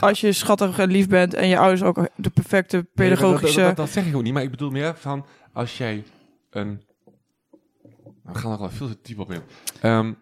als 0.00 0.20
je 0.20 0.32
schattig 0.32 0.78
en 0.78 0.90
lief 0.90 1.08
bent 1.08 1.34
en 1.34 1.48
je 1.48 1.58
ouders 1.58 1.82
ook 1.82 2.08
de 2.16 2.30
perfecte 2.30 2.76
Nee, 2.76 2.84
dat- 2.84 2.94
dat- 2.96 3.18
pedagogische... 3.18 3.56
Dat, 3.60 3.66
dat, 3.68 3.76
dat 3.76 3.90
zeg 3.90 4.06
ik 4.06 4.16
ook 4.16 4.22
niet, 4.22 4.32
maar 4.32 4.42
ik 4.42 4.50
bedoel 4.50 4.70
meer 4.70 4.96
van 4.96 5.26
als 5.52 5.78
jij 5.78 6.04
een. 6.50 6.82
Nou, 8.02 8.34
we 8.34 8.34
gaan 8.38 8.52
er 8.52 8.58
wel 8.58 8.70
veel 8.70 8.88
te 8.88 8.98
diep 9.02 9.18
op 9.18 9.32
in. 9.32 9.40
Ehm, 9.80 10.12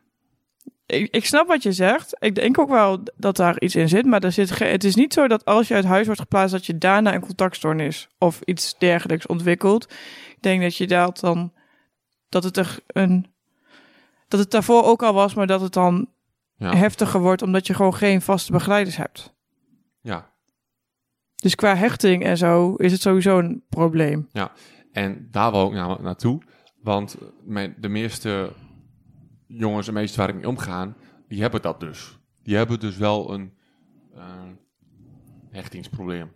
ik, 0.86 1.14
ik 1.14 1.26
snap 1.26 1.46
wat 1.46 1.62
je 1.62 1.72
zegt. 1.72 2.16
Ik 2.18 2.34
denk 2.34 2.58
ook 2.58 2.68
wel 2.68 3.02
dat 3.16 3.36
daar 3.36 3.60
iets 3.60 3.74
in 3.74 3.88
zit. 3.88 4.06
Maar 4.06 4.22
er 4.22 4.32
zit 4.32 4.58
het 4.58 4.84
is 4.84 4.94
niet 4.94 5.12
zo 5.12 5.28
dat 5.28 5.44
als 5.44 5.68
je 5.68 5.74
uit 5.74 5.84
huis 5.84 6.06
wordt 6.06 6.20
geplaatst... 6.20 6.52
dat 6.52 6.66
je 6.66 6.78
daarna 6.78 7.14
een 7.14 7.20
contactstoornis 7.20 8.08
of 8.18 8.40
iets 8.40 8.78
dergelijks 8.78 9.26
ontwikkelt. 9.26 9.92
Ik 10.30 10.42
denk 10.42 10.62
dat 10.62 10.76
je 10.76 10.86
dat 10.86 11.20
dan... 11.20 11.52
dat 12.28 12.44
het 12.44 12.56
er 12.56 12.78
een... 12.86 13.26
dat 14.28 14.40
het 14.40 14.50
daarvoor 14.50 14.84
ook 14.84 15.02
al 15.02 15.14
was... 15.14 15.34
maar 15.34 15.46
dat 15.46 15.60
het 15.60 15.72
dan 15.72 16.08
ja, 16.56 16.76
heftiger 16.76 17.20
wordt... 17.20 17.42
omdat 17.42 17.66
je 17.66 17.74
gewoon 17.74 17.94
geen 17.94 18.22
vaste 18.22 18.52
begeleiders 18.52 18.96
hebt. 18.96 19.34
ja. 20.00 20.32
Dus 21.34 21.54
qua 21.54 21.76
hechting 21.76 22.24
en 22.24 22.36
zo 22.36 22.74
is 22.74 22.92
het 22.92 23.00
sowieso 23.00 23.38
een 23.38 23.62
probleem. 23.68 24.28
En 24.92 25.28
daar 25.30 25.50
wou 25.50 25.68
ik 25.68 25.74
namelijk 25.74 26.02
naartoe. 26.02 26.42
Want 26.82 27.16
mijn, 27.42 27.74
de 27.78 27.88
meeste 27.88 28.52
jongens 29.46 29.88
en 29.88 29.94
meisjes 29.94 30.16
waar 30.16 30.28
ik 30.28 30.34
mee 30.34 30.48
omga, 30.48 30.96
die 31.28 31.40
hebben 31.40 31.62
dat 31.62 31.80
dus. 31.80 32.18
Die 32.42 32.56
hebben 32.56 32.80
dus 32.80 32.96
wel 32.96 33.32
een 33.32 33.54
eh, 34.14 34.42
hechtingsprobleem. 35.50 36.32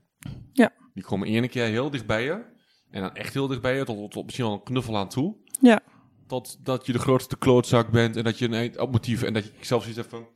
Ja. 0.53 0.73
Die 0.95 1.05
komen 1.05 1.29
ene 1.29 1.49
keer 1.49 1.65
heel 1.65 1.91
dicht 1.91 2.07
bij 2.07 2.25
je. 2.25 2.45
En 2.91 3.01
dan 3.01 3.15
echt 3.15 3.35
heel 3.35 3.47
dicht 3.47 3.61
bij 3.61 3.77
je, 3.77 3.85
tot, 3.85 4.11
tot 4.11 4.25
misschien 4.25 4.45
wel 4.45 4.55
een 4.55 4.63
knuffel 4.63 4.97
aan 4.97 5.09
toe. 5.09 5.37
Ja. 5.61 5.81
Tot 6.27 6.65
dat 6.65 6.87
je 6.87 6.93
de 6.93 6.99
grootste 6.99 7.37
klootzak 7.39 7.91
bent 7.91 8.17
en 8.17 8.25
dat 8.25 8.39
je 8.39 8.45
een 8.45 8.55
eind 8.55 8.79
op 8.79 8.93
motief 8.93 9.23
en 9.23 9.33
dat 9.33 9.45
je 9.45 9.53
zelfs 9.61 9.87
iets 9.87 9.97
hebt 9.97 10.11
van... 10.11 10.29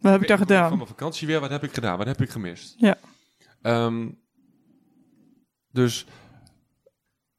Wat 0.00 0.12
heb 0.12 0.22
ik 0.22 0.28
daar 0.28 0.40
Oké, 0.40 0.46
Van 0.46 0.56
gedaan? 0.56 0.76
mijn 0.76 0.88
vakantie 0.88 1.26
weer, 1.26 1.40
wat 1.40 1.50
heb 1.50 1.62
ik 1.62 1.74
gedaan? 1.74 1.98
Wat 1.98 2.06
heb 2.06 2.20
ik 2.20 2.30
gemist? 2.30 2.74
Ja. 2.76 2.98
Ehm, 3.62 4.10
dus, 5.70 6.06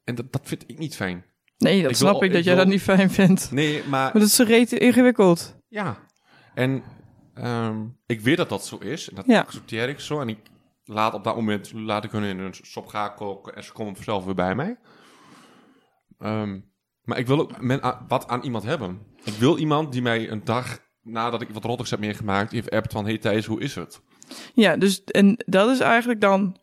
en 0.04 0.14
dat, 0.14 0.32
dat 0.32 0.40
vind 0.44 0.64
ik 0.66 0.78
niet 0.78 0.96
fijn. 0.96 1.24
Nee, 1.60 1.82
dat 1.82 1.90
Ik 1.90 1.96
snap 1.96 2.12
wil- 2.12 2.22
ik 2.22 2.28
dat 2.30 2.38
ik 2.38 2.44
jij 2.44 2.54
wil- 2.54 2.64
dat 2.64 2.72
niet 2.72 2.82
fijn 2.82 3.10
vindt. 3.10 3.52
Nee, 3.52 3.78
maar 3.80 3.88
Maar 3.90 4.12
dat 4.12 4.22
is 4.22 4.34
zo 4.34 4.44
reet 4.44 4.72
ingewikkeld. 4.72 5.56
ja. 5.68 5.96
En 6.54 6.82
ehm, 7.34 7.76
ik 8.06 8.20
weet 8.20 8.36
dat 8.36 8.48
dat 8.48 8.66
zo 8.66 8.76
is. 8.76 9.08
En 9.08 9.14
dat 9.14 9.26
Ja. 9.26 9.40
accepteer 9.40 9.88
ik 9.88 10.00
zo. 10.00 10.20
En 10.20 10.28
ik 10.28 10.38
laat 10.84 11.14
op 11.14 11.24
dat 11.24 11.34
moment 11.36 11.72
laat 11.72 12.04
ik 12.04 12.10
hun 12.10 12.22
in 12.22 12.38
een 12.38 12.54
sop 12.62 12.86
gaan 12.86 13.14
koken. 13.14 13.54
En 13.56 13.64
ze 13.64 13.72
komen 13.72 13.94
vanzelf 13.94 14.24
weer 14.24 14.34
bij 14.34 14.54
mij. 14.54 14.76
Ehm, 16.18 16.60
maar 17.02 17.18
ik 17.18 17.26
wil 17.26 17.38
ook 17.40 17.60
men, 17.60 17.80
wat 18.08 18.28
aan 18.28 18.42
iemand 18.42 18.64
hebben. 18.64 18.98
Ik 19.24 19.32
wil 19.32 19.58
iemand 19.58 19.92
die 19.92 20.02
mij 20.02 20.30
een 20.30 20.44
dag 20.44 20.78
nadat 21.02 21.40
ik 21.42 21.48
wat 21.50 21.64
rottigs 21.64 21.90
heb 21.90 22.00
meegemaakt, 22.00 22.52
even 22.52 22.72
appt 22.72 22.92
van, 22.92 23.04
hey 23.04 23.18
Thijs, 23.18 23.46
hoe 23.46 23.60
is 23.60 23.74
het? 23.74 24.00
Ja, 24.54 24.76
dus 24.76 25.04
en 25.04 25.42
dat 25.46 25.70
is 25.70 25.80
eigenlijk 25.80 26.20
dan 26.20 26.60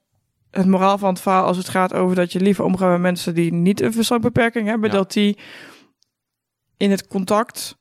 het 0.52 0.66
moraal 0.66 0.98
van 0.98 1.10
het 1.10 1.22
verhaal 1.22 1.46
als 1.46 1.58
het 1.58 1.70
gaat 1.70 1.94
over 1.94 2.16
dat 2.16 2.32
je 2.32 2.40
liever 2.40 2.64
omgaat 2.64 2.90
met 2.92 3.00
mensen 3.00 3.36
die 3.36 3.54
niet 3.54 3.82
een 3.82 3.94
verstandbeperking 3.94 4.68
hebben, 4.68 4.90
Ja. 4.90 4.96
dat 4.96 5.12
die 5.12 5.38
in 6.78 6.92
het 6.92 7.08
contact 7.08 7.78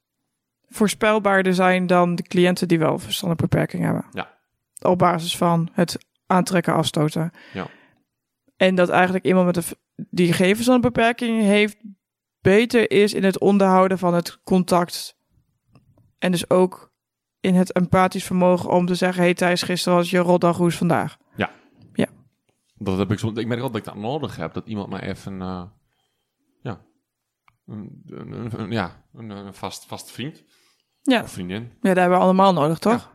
voorspelbaarder 0.69 1.55
zijn 1.55 1.87
dan 1.87 2.15
de 2.15 2.23
cliënten 2.23 2.69
die 2.69 2.79
wel 2.79 2.93
een 2.93 3.01
verstandbeperking 3.01 3.83
hebben. 3.85 4.05
Ja. 4.13 4.35
Op 4.81 4.99
basis 4.99 5.37
van 5.37 5.69
het 5.73 5.99
aantrekken, 6.27 6.75
afstoten. 6.75 7.31
Ja. 7.53 7.67
En 8.57 8.75
dat 8.75 8.89
eigenlijk 8.89 9.25
iemand 9.25 9.47
met 9.47 9.57
een 9.57 9.65
die 10.11 10.33
geen 10.33 10.55
verstandbeperking 10.55 11.41
heeft, 11.43 11.77
beter 12.41 12.91
is 12.91 13.15
in 13.15 13.25
het 13.25 13.39
onderhouden 13.39 13.99
van 13.99 14.15
het 14.15 14.39
contact. 14.45 15.17
En 16.19 16.31
dus 16.31 16.51
ook 16.51 16.93
in 17.41 17.55
het 17.55 17.73
empathisch 17.73 18.25
vermogen 18.25 18.71
om 18.71 18.87
te 18.87 18.95
zeggen: 18.95 19.23
Hey 19.23 19.35
Thijs, 19.35 19.63
gisteren 19.63 19.99
was 19.99 20.11
je 20.11 20.19
rotdag, 20.19 20.57
hoe 20.57 20.69
is 20.69 20.77
vandaag? 20.77 21.17
Dat 22.79 22.99
heb 22.99 23.11
ik 23.13 23.19
soms, 23.19 23.39
ik 23.39 23.47
merk 23.47 23.61
wel 23.61 23.71
dat 23.71 23.79
ik 23.81 23.85
dat 23.87 23.97
nodig 23.97 24.37
heb, 24.37 24.55
dat 24.55 24.67
iemand 24.67 24.89
mij 24.89 25.01
even, 25.01 25.41
eh, 25.43 25.63
ja, 26.63 26.81
een, 27.67 28.03
een, 28.07 28.33
een- 28.33 28.61
een- 28.61 28.71
ja, 28.71 29.05
een, 29.15 29.55
vast, 29.55 29.85
vast 29.87 30.11
vriend 30.11 30.45
Ja. 31.03 31.23
of 31.23 31.31
vriendin. 31.31 31.63
Ja, 31.63 31.69
dat 31.81 31.97
hebben 31.97 32.19
we 32.19 32.25
allemaal 32.25 32.53
nodig, 32.53 32.79
toch? 32.79 33.15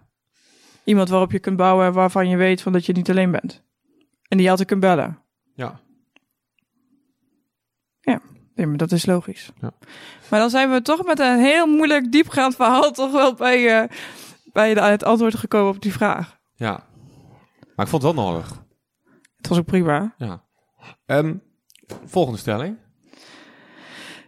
Iemand 0.83 1.09
waarop 1.09 1.31
je 1.31 1.39
kunt 1.39 1.57
bouwen 1.57 1.93
waarvan 1.93 2.29
je 2.29 2.37
weet 2.37 2.61
van 2.61 2.71
dat 2.71 2.85
je 2.85 2.93
niet 2.93 3.09
alleen 3.09 3.31
bent. 3.31 3.63
En 4.27 4.37
die 4.37 4.41
je 4.41 4.49
altijd 4.49 4.67
kunt 4.67 4.81
bellen. 4.81 5.23
Ja, 5.55 5.79
Nee, 8.55 8.65
maar 8.69 8.77
dat 8.77 8.91
is 8.91 9.05
logisch. 9.05 9.51
Ja. 9.61 9.71
Maar 10.29 10.39
dan 10.39 10.49
zijn 10.49 10.71
we 10.71 10.81
toch 10.81 11.05
met 11.05 11.19
een 11.19 11.39
heel 11.39 11.67
moeilijk 11.67 12.11
diepgaand 12.11 12.55
verhaal 12.55 12.91
toch 13.01 13.11
wel 13.11 13.33
bij, 13.33 13.81
eh, 13.81 13.89
bij 14.53 14.73
de, 14.73 14.81
het 14.81 15.03
antwoord 15.03 15.35
gekomen 15.35 15.75
op 15.75 15.81
die 15.81 15.93
vraag. 15.93 16.39
ja. 16.55 16.87
Maar 17.75 17.85
ik 17.85 17.91
vond 17.91 18.03
het 18.03 18.13
wel 18.15 18.25
nodig. 18.25 18.60
Het 19.41 19.47
was 19.49 19.57
ook 19.57 19.65
prima. 19.65 20.13
Ja. 20.17 20.43
Ehm, 21.05 21.35
volgende 22.05 22.39
stelling. 22.39 22.77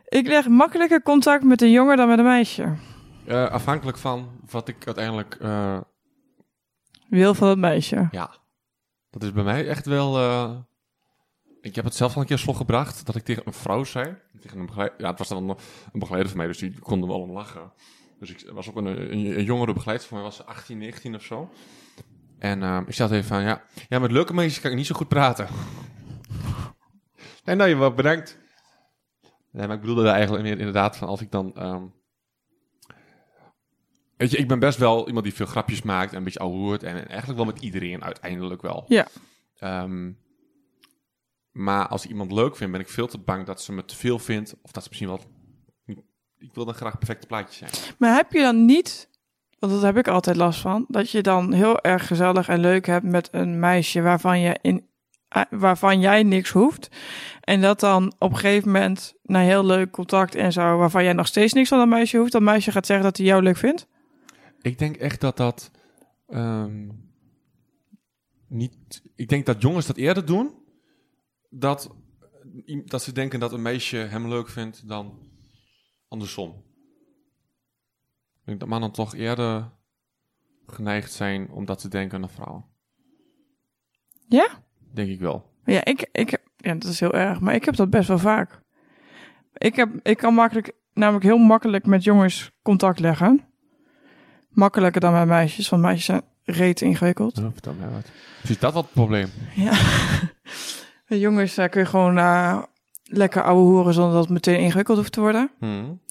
Ik 0.07 0.27
leg 0.27 0.47
makkelijker 0.47 1.01
contact 1.01 1.43
met 1.43 1.61
een 1.61 1.71
jongen 1.71 1.97
dan 1.97 2.07
met 2.07 2.17
een 2.17 2.23
meisje. 2.25 2.75
Eh, 3.25 3.49
afhankelijk 3.49 3.97
van 3.97 4.29
wat 4.49 4.67
ik 4.67 4.85
uiteindelijk, 4.85 5.35
eh, 5.41 5.81
Wil 7.09 7.33
van 7.33 7.47
het 7.47 7.57
meisje. 7.57 8.07
ja, 8.11 8.35
dat 9.09 9.23
is 9.23 9.31
bij 9.31 9.43
mij 9.43 9.67
echt 9.67 9.85
wel. 9.85 10.17
eh, 10.17 10.55
ik 11.61 11.75
heb 11.75 11.85
het 11.85 11.95
zelf 11.95 12.15
al 12.15 12.21
een 12.21 12.27
keer 12.27 12.37
slot 12.37 12.55
gebracht 12.55 13.05
dat 13.05 13.15
ik 13.15 13.23
tegen 13.23 13.43
een 13.45 13.53
vrouw 13.53 13.83
zei. 13.83 14.15
Tegen 14.39 14.59
een 14.59 14.65
begeleid, 14.65 14.93
ja, 14.97 15.09
het 15.09 15.17
was 15.19 15.27
dan 15.29 15.49
een 15.49 15.99
begeleider 15.99 16.29
van 16.29 16.37
mij, 16.37 16.47
dus 16.47 16.57
die 16.57 16.79
kon 16.79 17.01
er 17.01 17.07
wel 17.07 17.21
om 17.21 17.31
lachen. 17.31 17.71
Dus 18.19 18.29
ik 18.29 18.49
was 18.53 18.69
ook 18.69 18.75
een, 18.75 18.85
een, 18.85 19.37
een 19.37 19.43
jongere 19.43 19.73
begeleider 19.73 20.07
van 20.07 20.17
mij, 20.17 20.25
was 20.25 20.35
ze 20.35 20.43
18, 20.43 20.77
19 20.77 21.15
of 21.15 21.23
zo. 21.23 21.49
En 22.43 22.63
eh, 22.63 22.79
ik 22.85 22.93
zat 22.93 23.11
even 23.11 23.25
van, 23.25 23.41
ja, 23.41 23.63
ja, 23.89 23.99
met 23.99 24.11
leuke 24.11 24.33
meisjes 24.33 24.61
kan 24.61 24.71
ik 24.71 24.77
niet 24.77 24.85
zo 24.85 24.95
goed 24.95 25.07
praten. 25.07 25.47
en 27.43 27.57
nou, 27.57 27.69
je 27.69 27.75
wel 27.75 27.93
bedankt. 27.93 28.37
Nee, 29.51 29.67
maar 29.67 29.75
ik 29.75 29.81
bedoelde 29.81 30.03
daar 30.03 30.13
eigenlijk 30.13 30.43
meer 30.43 30.57
inderdaad 30.57 30.97
van 30.97 31.07
als 31.07 31.21
ik 31.21 31.31
dan... 31.31 31.55
ehm, 31.55 31.83
weet 34.17 34.31
je, 34.31 34.37
ik 34.37 34.47
ben 34.47 34.59
best 34.59 34.77
wel 34.77 35.07
iemand 35.07 35.25
die 35.25 35.33
veel 35.33 35.45
grapjes 35.45 35.81
maakt 35.81 36.11
en 36.11 36.17
een 36.17 36.23
beetje 36.23 36.39
ouwehoert. 36.39 36.83
En, 36.83 36.95
en 36.95 37.07
eigenlijk 37.07 37.37
wel 37.37 37.53
met 37.53 37.61
iedereen 37.61 38.03
uiteindelijk 38.03 38.61
wel. 38.61 38.85
Ja. 38.87 39.07
Ehm, 39.57 40.11
maar 41.51 41.87
als 41.87 42.03
ik 42.03 42.09
iemand 42.09 42.31
leuk 42.31 42.55
vind, 42.55 42.71
ben 42.71 42.79
ik 42.79 42.89
veel 42.89 43.07
te 43.07 43.17
bang 43.17 43.45
dat 43.45 43.61
ze 43.61 43.73
me 43.73 43.85
te 43.85 43.95
veel 43.95 44.19
vindt. 44.19 44.55
Of 44.61 44.71
dat 44.71 44.83
ze 44.83 44.89
misschien 44.89 45.09
wel... 45.09 45.21
Ik 46.37 46.53
wil 46.53 46.65
dan 46.65 46.73
graag 46.73 46.97
perfecte 46.97 47.27
plaatjes 47.27 47.57
zijn. 47.57 47.95
Maar 47.97 48.15
heb 48.15 48.31
je 48.31 48.41
dan 48.41 48.65
niet, 48.65 49.09
want 49.63 49.75
dat 49.75 49.93
heb 49.93 49.97
ik 49.97 50.07
altijd 50.07 50.35
last 50.35 50.61
van, 50.61 50.85
dat 50.87 51.09
je 51.09 51.21
dan 51.21 51.53
heel 51.53 51.81
erg 51.81 52.07
gezellig 52.07 52.47
en 52.47 52.59
leuk 52.59 52.85
hebt 52.85 53.05
met 53.05 53.29
een 53.31 53.59
meisje 53.59 54.01
waarvan, 54.01 54.39
je 54.39 54.57
in, 54.61 54.87
eh, 55.27 55.41
waarvan 55.49 55.99
jij 55.99 56.23
niks 56.23 56.49
hoeft. 56.49 56.89
En 57.39 57.61
dat 57.61 57.79
dan 57.79 58.13
op 58.19 58.31
een 58.31 58.37
gegeven 58.37 58.71
moment, 58.71 59.13
na 59.21 59.39
heel 59.39 59.65
leuk 59.65 59.91
contact 59.91 60.35
en 60.35 60.51
zo, 60.51 60.77
waarvan 60.77 61.03
jij 61.03 61.13
nog 61.13 61.27
steeds 61.27 61.53
niks 61.53 61.69
van 61.69 61.77
dat 61.77 61.87
meisje 61.87 62.17
hoeft, 62.17 62.31
dat 62.31 62.41
meisje 62.41 62.71
gaat 62.71 62.85
zeggen 62.85 63.05
dat 63.05 63.17
hij 63.17 63.25
jou 63.25 63.43
leuk 63.43 63.57
vindt? 63.57 63.87
Ik 64.61 64.79
denk 64.79 64.95
echt 64.95 65.21
dat 65.21 65.37
dat... 65.37 65.71
ehm, 66.27 66.89
niet... 68.47 69.01
Ik 69.15 69.29
denk 69.29 69.45
dat 69.45 69.61
jongens 69.61 69.85
dat 69.85 69.97
eerder 69.97 70.25
doen. 70.25 70.51
Dat, 71.49 71.89
dat 72.85 73.03
ze 73.03 73.11
denken 73.11 73.39
dat 73.39 73.53
een 73.53 73.61
meisje 73.61 73.97
hem 73.97 74.27
leuk 74.27 74.49
vindt 74.49 74.87
dan 74.87 75.19
andersom. 76.07 76.63
Ik 78.43 78.49
denk 78.49 78.59
dat 78.59 78.69
mannen 78.69 78.91
toch 78.91 79.15
eerder 79.15 79.69
geneigd 80.67 81.11
zijn 81.11 81.49
om 81.51 81.65
dat 81.65 81.79
te 81.79 81.87
denken 81.87 82.23
aan 82.23 82.29
vrouwen. 82.29 82.65
Ja? 84.27 84.47
Denk 84.93 85.09
ik 85.09 85.19
wel. 85.19 85.51
Ja, 85.65 85.85
ik, 85.85 86.09
ik, 86.11 86.37
ja, 86.57 86.73
dat 86.73 86.83
is 86.91 86.99
heel 86.99 87.13
erg, 87.13 87.39
maar 87.39 87.55
ik 87.55 87.65
heb 87.65 87.75
dat 87.75 87.89
best 87.89 88.07
wel 88.07 88.19
vaak. 88.19 88.61
Ik, 89.53 89.75
heb, 89.75 89.89
ik 90.01 90.17
kan 90.17 90.33
makkelijk, 90.33 90.71
namelijk 90.93 91.23
heel 91.23 91.37
makkelijk 91.37 91.85
met 91.85 92.03
jongens 92.03 92.51
contact 92.61 92.99
leggen. 92.99 93.45
Makkelijker 94.49 95.01
dan 95.01 95.13
met 95.13 95.27
meisjes, 95.27 95.69
want 95.69 95.81
meisjes 95.81 96.05
zijn 96.05 96.21
reet 96.43 96.81
ingewikkeld. 96.81 97.37
Ja, 97.37 97.51
vertel 97.51 97.73
mij 97.73 97.89
wat. 97.89 98.11
Is 98.49 98.59
dat 98.59 98.73
wat 98.73 98.83
het 98.83 98.93
probleem? 98.93 99.27
Ja. 99.55 99.71
Met 101.07 101.19
jongens 101.19 101.57
eh, 101.57 101.69
kun 101.69 101.81
je 101.81 101.87
gewoon 101.87 102.17
eh, 102.17 102.63
lekker 103.03 103.43
ouwe 103.43 103.61
horen 103.61 103.93
zonder 103.93 104.13
dat 104.13 104.23
het 104.23 104.33
meteen 104.33 104.59
ingewikkeld 104.59 104.97
hoeft 104.97 105.11
te 105.11 105.19
worden. 105.19 105.51
Hmm. 105.59 106.01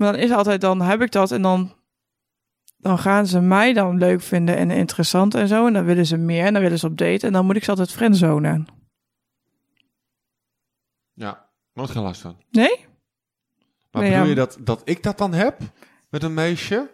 Maar 0.00 0.12
dan 0.12 0.20
is 0.20 0.30
altijd, 0.30 0.60
dan 0.60 0.80
heb 0.80 1.02
ik 1.02 1.12
dat 1.12 1.30
en 1.30 1.42
dan, 1.42 1.72
dan 2.76 2.98
gaan 2.98 3.26
ze 3.26 3.40
mij 3.40 3.72
dan 3.72 3.98
leuk 3.98 4.20
vinden 4.20 4.56
en 4.56 4.70
interessant 4.70 5.34
en 5.34 5.48
zo. 5.48 5.66
En 5.66 5.72
dan 5.72 5.84
willen 5.84 6.06
ze 6.06 6.16
meer 6.16 6.44
en 6.44 6.52
dan 6.52 6.62
willen 6.62 6.78
ze 6.78 6.86
op 6.86 6.98
date 6.98 7.26
en 7.26 7.32
dan 7.32 7.46
moet 7.46 7.56
ik 7.56 7.64
ze 7.64 7.70
altijd 7.70 7.92
friendzonen. 7.92 8.66
Ja, 11.12 11.48
nooit 11.72 11.90
geen 11.90 12.02
last 12.02 12.20
van. 12.20 12.36
Nee? 12.50 12.86
Maar 13.90 14.02
Nee, 14.02 14.10
bedoel 14.10 14.24
ja. 14.24 14.28
je 14.28 14.34
dat, 14.34 14.58
dat 14.60 14.82
ik 14.84 15.02
dat 15.02 15.18
dan 15.18 15.32
heb 15.32 15.58
met 16.08 16.22
een 16.22 16.34
meisje? 16.34 16.90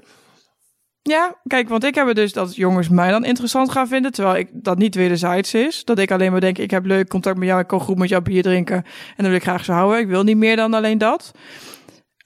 Ja, 1.03 1.37
kijk, 1.47 1.69
want 1.69 1.85
ik 1.85 1.95
heb 1.95 2.07
het 2.07 2.17
dus 2.17 2.33
dat 2.33 2.57
jongens 2.57 2.89
mij 2.89 3.11
dan 3.11 3.25
interessant 3.25 3.71
gaan 3.71 3.89
vinden, 3.89 4.13
terwijl 4.13 4.37
ik 4.37 4.49
dat 4.53 4.79
niet 4.79 4.95
wederzijds 4.95 5.55
is. 5.55 5.85
Dat 5.85 5.99
ik 5.99 6.11
alleen 6.11 6.31
maar 6.31 6.41
denk, 6.41 6.59
ik 6.59 6.71
heb 6.71 6.85
leuk 6.85 7.09
contact 7.09 7.39
met 7.39 7.49
jou, 7.49 7.61
ik 7.61 7.67
kan 7.67 7.81
goed 7.81 7.99
met 7.99 8.09
jou 8.09 8.23
bier 8.23 8.43
drinken 8.43 8.77
en 8.77 9.15
dan 9.17 9.27
wil 9.27 9.35
ik 9.35 9.43
graag 9.43 9.65
zo 9.65 9.73
houden. 9.73 10.01
Ik 10.01 10.09
wil 10.09 10.23
niet 10.23 10.37
meer 10.37 10.57
dan 10.57 10.75
alleen 10.75 10.99
dat. 10.99 11.33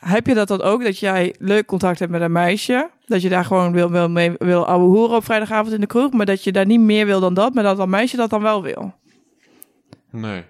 Heb 0.01 0.27
je 0.27 0.35
dat 0.35 0.49
dan 0.49 0.63
ook, 0.63 0.83
dat 0.83 0.99
jij 0.99 1.35
leuk 1.39 1.67
contact 1.67 1.99
hebt 1.99 2.11
met 2.11 2.21
een 2.21 2.33
meisje, 2.33 2.91
dat 3.07 3.23
je 3.23 3.29
daar 3.29 3.45
gewoon 3.45 3.73
wil, 3.73 3.91
wil, 3.91 4.09
mee, 4.09 4.35
wil 4.39 4.67
ouwe 4.67 4.97
horen 4.97 5.17
op 5.17 5.25
vrijdagavond 5.25 5.75
in 5.75 5.81
de 5.81 5.87
kroeg, 5.87 6.13
maar 6.13 6.27
dat 6.27 6.45
je 6.45 6.53
daar 6.53 6.67
niet 6.67 6.81
meer 6.81 7.07
wil 7.07 7.21
dan 7.21 7.35
dat, 7.35 7.55
maar 7.55 7.65
dat 7.65 7.77
dat 7.77 7.89
meisje 7.89 8.17
dat 8.17 8.31
dan 8.31 8.43
wel 8.43 8.63
wil? 8.63 8.95
Nee. 10.11 10.45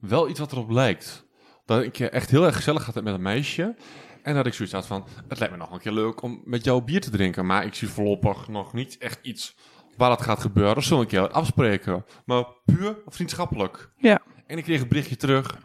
Wel 0.00 0.28
iets 0.28 0.40
wat 0.40 0.52
erop 0.52 0.70
lijkt. 0.70 1.26
Dat 1.64 1.82
ik 1.82 1.98
echt 1.98 2.30
heel 2.30 2.44
erg 2.44 2.56
gezellig 2.56 2.86
had 2.86 2.94
met 2.94 3.14
een 3.14 3.22
meisje. 3.22 3.74
En 4.22 4.34
dat 4.34 4.46
ik 4.46 4.54
zoiets 4.54 4.74
had 4.74 4.86
van, 4.86 5.06
het 5.28 5.38
lijkt 5.38 5.54
me 5.54 5.60
nog 5.60 5.72
een 5.72 5.78
keer 5.78 5.92
leuk 5.92 6.22
om 6.22 6.40
met 6.44 6.64
jou 6.64 6.82
bier 6.82 7.00
te 7.00 7.10
drinken. 7.10 7.46
Maar 7.46 7.64
ik 7.64 7.74
zie 7.74 7.88
voorlopig 7.88 8.48
nog 8.48 8.72
niet 8.72 8.98
echt 8.98 9.18
iets 9.22 9.56
waar 9.96 10.08
dat 10.08 10.22
gaat 10.22 10.40
gebeuren. 10.40 10.82
Zullen 10.82 10.98
we 10.98 11.16
een 11.16 11.20
keer 11.20 11.30
afspreken? 11.34 12.04
Maar 12.24 12.44
puur 12.64 12.96
vriendschappelijk. 13.06 13.90
Ja. 13.96 14.22
En 14.46 14.58
ik 14.58 14.64
kreeg 14.64 14.80
een 14.80 14.88
berichtje 14.88 15.16
terug. 15.16 15.58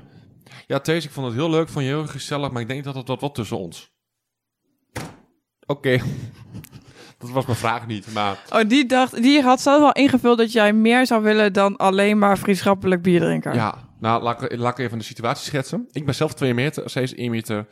Ja, 0.68 0.80
Thees, 0.80 1.06
ik 1.06 1.12
vond 1.12 1.28
het 1.28 1.36
heel 1.36 1.50
leuk 1.50 1.70
van 1.70 1.84
je, 1.84 1.90
heel 1.90 2.08
gezellig. 2.08 2.52
Maar 2.52 2.62
ik 2.62 2.68
denk 2.68 2.84
dat 2.84 2.96
het 2.96 3.08
wat 3.08 3.20
wordt 3.20 3.36
tussen 3.36 3.58
ons. 3.58 3.92
Oké. 5.66 6.00
dat 7.20 7.30
was 7.30 7.46
mijn 7.46 7.58
vraag 7.58 7.88
niet, 7.88 8.14
maar... 8.14 8.44
Oh, 8.54 8.68
die 8.68 8.86
dacht, 8.86 9.22
die 9.22 9.42
had 9.42 9.62
zelf 9.62 9.80
wel 9.80 9.92
ingevuld 9.92 10.38
dat 10.38 10.52
jij 10.52 10.74
meer 10.74 11.06
zou 11.06 11.24
willen 11.24 11.54
dan 11.54 11.78
alleen 11.78 12.18
maar 12.18 12.38
vriendschappelijk 12.38 13.02
bier 13.02 13.20
drinken. 13.20 13.54
Ja, 13.54 13.88
nou, 14.00 14.24
laat 14.24 14.42
ik, 14.44 14.58
laat 14.58 14.80
ik 14.80 14.86
even 14.86 14.98
de 14.98 15.04
situatie 15.04 15.46
schetsen. 15.46 15.88
Ik 15.92 16.06
ben 16.06 16.16
zelf 16.16 16.34
2 16.34 16.54
meter, 16.54 16.90
zij 16.90 17.04
is 17.04 17.16
1 17.16 17.32
meter 17.32 17.68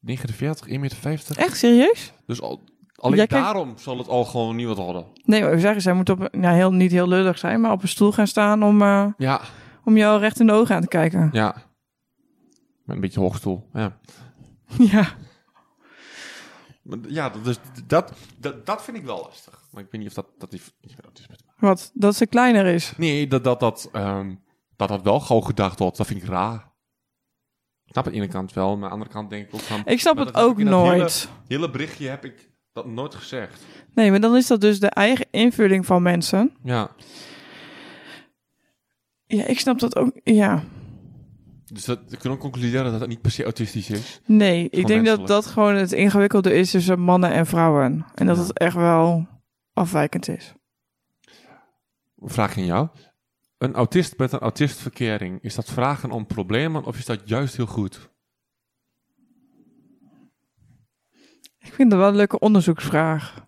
49, 0.00 0.68
1 0.68 0.80
meter 0.80 0.98
50. 0.98 1.36
Echt 1.36 1.56
serieus? 1.56 2.12
Dus 2.26 2.40
al, 2.40 2.60
alleen 2.94 3.16
Jij 3.16 3.26
daarom 3.26 3.74
zal 3.78 3.98
het 3.98 4.08
al 4.08 4.24
gewoon 4.24 4.56
niet 4.56 4.66
wat 4.66 4.76
worden. 4.76 5.06
Nee, 5.24 5.44
we 5.44 5.60
zeggen, 5.60 5.82
zij 5.82 5.92
moet 5.92 6.10
op, 6.10 6.28
nou, 6.30 6.54
heel, 6.56 6.72
niet 6.72 6.90
heel 6.90 7.08
lullig 7.08 7.38
zijn, 7.38 7.60
maar 7.60 7.72
op 7.72 7.82
een 7.82 7.88
stoel 7.88 8.12
gaan 8.12 8.26
staan 8.26 8.62
om, 8.62 8.82
eh, 8.82 9.06
Ja, 9.16 9.40
om 9.84 9.96
jou 9.96 10.20
recht 10.20 10.40
in 10.40 10.46
de 10.46 10.52
ogen 10.52 10.74
aan 10.74 10.80
te 10.82 10.88
kijken. 10.88 11.28
ja. 11.32 11.70
Met 12.84 12.94
een 12.96 13.02
beetje 13.02 13.20
hoogstoel, 13.20 13.68
ja. 13.72 13.98
Ja. 14.92 15.08
Maar 16.82 16.98
Ja, 17.08 17.28
dat, 17.28 17.46
is, 17.46 17.58
dat, 17.86 18.12
dat, 18.38 18.66
dat 18.66 18.84
vind 18.84 18.96
ik 18.96 19.04
wel 19.04 19.22
lastig. 19.22 19.64
Maar 19.70 19.82
ik 19.82 19.88
weet 19.90 20.00
niet 20.00 20.08
of 20.10 20.14
dat, 20.16 20.26
dat, 20.38 20.52
is, 20.52 20.72
dat 20.80 21.18
is 21.18 21.28
met 21.28 21.42
Wat? 21.58 21.90
Dat 21.94 22.16
ze 22.16 22.26
kleiner 22.26 22.66
is. 22.66 22.92
Nee, 22.96 23.26
dat 23.28 23.44
dat, 23.44 23.60
dat, 23.60 23.88
ehm, 23.92 24.34
dat 24.76 24.88
dat 24.88 25.02
wel 25.02 25.20
gewoon 25.20 25.44
gedacht 25.44 25.78
wordt. 25.78 25.96
Dat 25.96 26.06
vind 26.06 26.22
ik 26.22 26.28
raar. 26.28 26.72
snap 27.84 28.04
het 28.04 28.06
aan 28.06 28.12
de 28.12 28.18
ene 28.18 28.28
kant 28.32 28.52
wel, 28.52 28.66
maar 28.66 28.74
aan 28.76 28.88
de 28.88 28.92
andere 28.92 29.10
kant 29.10 29.30
denk 29.30 29.46
ik 29.46 29.54
ook 29.54 29.60
van... 29.60 29.82
Ik 29.84 30.00
snap 30.00 30.16
het 30.16 30.34
ook 30.34 30.58
ik 30.58 30.66
dat 30.66 30.82
hele- 30.82 30.96
nooit. 30.96 31.28
hele 31.48 31.70
berichtje 31.70 32.08
heb 32.08 32.24
ik 32.24 32.50
dat 32.72 32.86
nooit 32.86 33.14
gezegd. 33.14 33.62
Nee, 33.94 34.10
maar 34.10 34.20
dan 34.20 34.36
is 34.36 34.46
dat 34.46 34.60
dus 34.60 34.80
de 34.80 34.90
eigen 34.90 35.26
invulling 35.30 35.86
van 35.86 36.02
mensen. 36.02 36.56
Ja, 36.62 36.90
Ja, 39.36 39.44
ik 39.46 39.58
snap 39.60 39.78
dat 39.78 39.96
ook. 39.96 40.20
Ja, 40.24 40.62
dus 41.64 41.84
dat, 41.84 41.98
we 42.08 42.16
kunnen 42.16 42.38
ook 42.38 42.44
concluderen 42.44 42.90
dat 42.92 43.00
het 43.00 43.08
niet 43.08 43.20
per 43.20 43.30
se 43.30 43.42
autistisch 43.44 43.90
is. 43.90 44.20
nee. 44.26 44.68
Ik 44.70 44.86
denk 44.86 45.06
dat 45.06 45.26
dat 45.26 45.46
gewoon 45.46 45.74
het 45.74 45.92
ingewikkelde 45.92 46.54
is 46.54 46.70
tussen 46.70 47.00
mannen 47.00 47.30
en 47.32 47.46
vrouwen. 47.46 48.06
En 48.14 48.26
dat 48.26 48.36
Ja. 48.36 48.42
het 48.42 48.58
echt 48.58 48.74
wel 48.76 49.26
afwijkend 49.72 50.28
is. 50.28 50.54
Vraag 52.16 52.56
aan 52.56 52.64
jou. 52.64 52.88
Een 53.58 53.74
autist 53.74 54.18
met 54.18 54.32
een 54.32 54.38
autistverkering, 54.38 55.42
is 55.42 55.54
dat 55.54 55.70
vragen 55.70 56.10
om 56.10 56.26
problemen 56.26 56.84
of 56.84 56.98
is 56.98 57.04
dat 57.04 57.20
juist 57.24 57.56
heel 57.56 57.66
goed? 57.66 58.10
Ik 61.58 61.72
vind 61.72 61.90
dat 61.90 61.98
wel 61.98 62.08
een 62.08 62.16
leuke 62.16 62.38
onderzoeksvraag. 62.38 63.46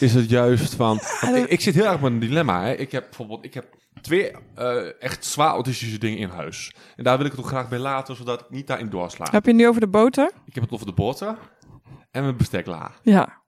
Is 0.00 0.14
het 0.14 0.30
juist 0.30 0.74
van... 0.74 0.86
want 1.20 1.20
dat- 1.34 1.36
ik, 1.36 1.48
ik 1.48 1.60
zit 1.60 1.74
heel 1.74 1.84
erg 1.86 2.00
met 2.00 2.12
een 2.12 2.18
dilemma. 2.18 2.62
Hè. 2.64 2.72
Ik 2.72 2.92
heb 2.92 3.02
bijvoorbeeld 3.04 3.44
ik 3.44 3.54
heb 3.54 3.76
twee 4.04 4.30
eh, 4.54 5.02
echt 5.02 5.24
zwaar 5.24 5.50
autistische 5.50 5.98
dingen 5.98 6.18
in 6.18 6.28
huis. 6.28 6.74
En 6.96 7.04
daar 7.04 7.16
wil 7.16 7.26
ik 7.26 7.32
het 7.32 7.40
ook 7.40 7.46
graag 7.46 7.68
bij 7.68 7.78
laten, 7.78 8.16
zodat 8.16 8.40
ik 8.40 8.50
niet 8.50 8.66
daarin 8.66 8.88
doorsla. 8.88 9.26
Heb 9.30 9.44
je 9.44 9.50
het 9.50 9.60
nu 9.60 9.68
over 9.68 9.80
de 9.80 9.88
boter? 9.88 10.30
Ik 10.44 10.54
heb 10.54 10.62
het 10.62 10.72
over 10.72 10.86
de 10.86 10.92
boter 10.92 11.38
en 12.10 12.22
mijn 12.22 12.36
bestekla. 12.36 12.92
Ja. 13.02 13.42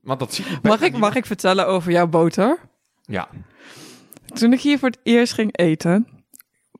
Want 0.00 0.18
dat 0.18 0.34
zie 0.34 0.44
Mag 0.62 0.80
ik, 0.80 0.96
mag 0.96 1.14
ik 1.14 1.26
vertellen 1.26 1.66
over 1.66 1.92
jouw 1.92 2.06
boter? 2.06 2.58
Ja. 3.02 3.28
Toen 4.26 4.52
ik 4.52 4.60
hier 4.60 4.78
voor 4.78 4.88
het 4.88 5.00
eerst 5.02 5.32
ging 5.32 5.56
eten, 5.58 6.06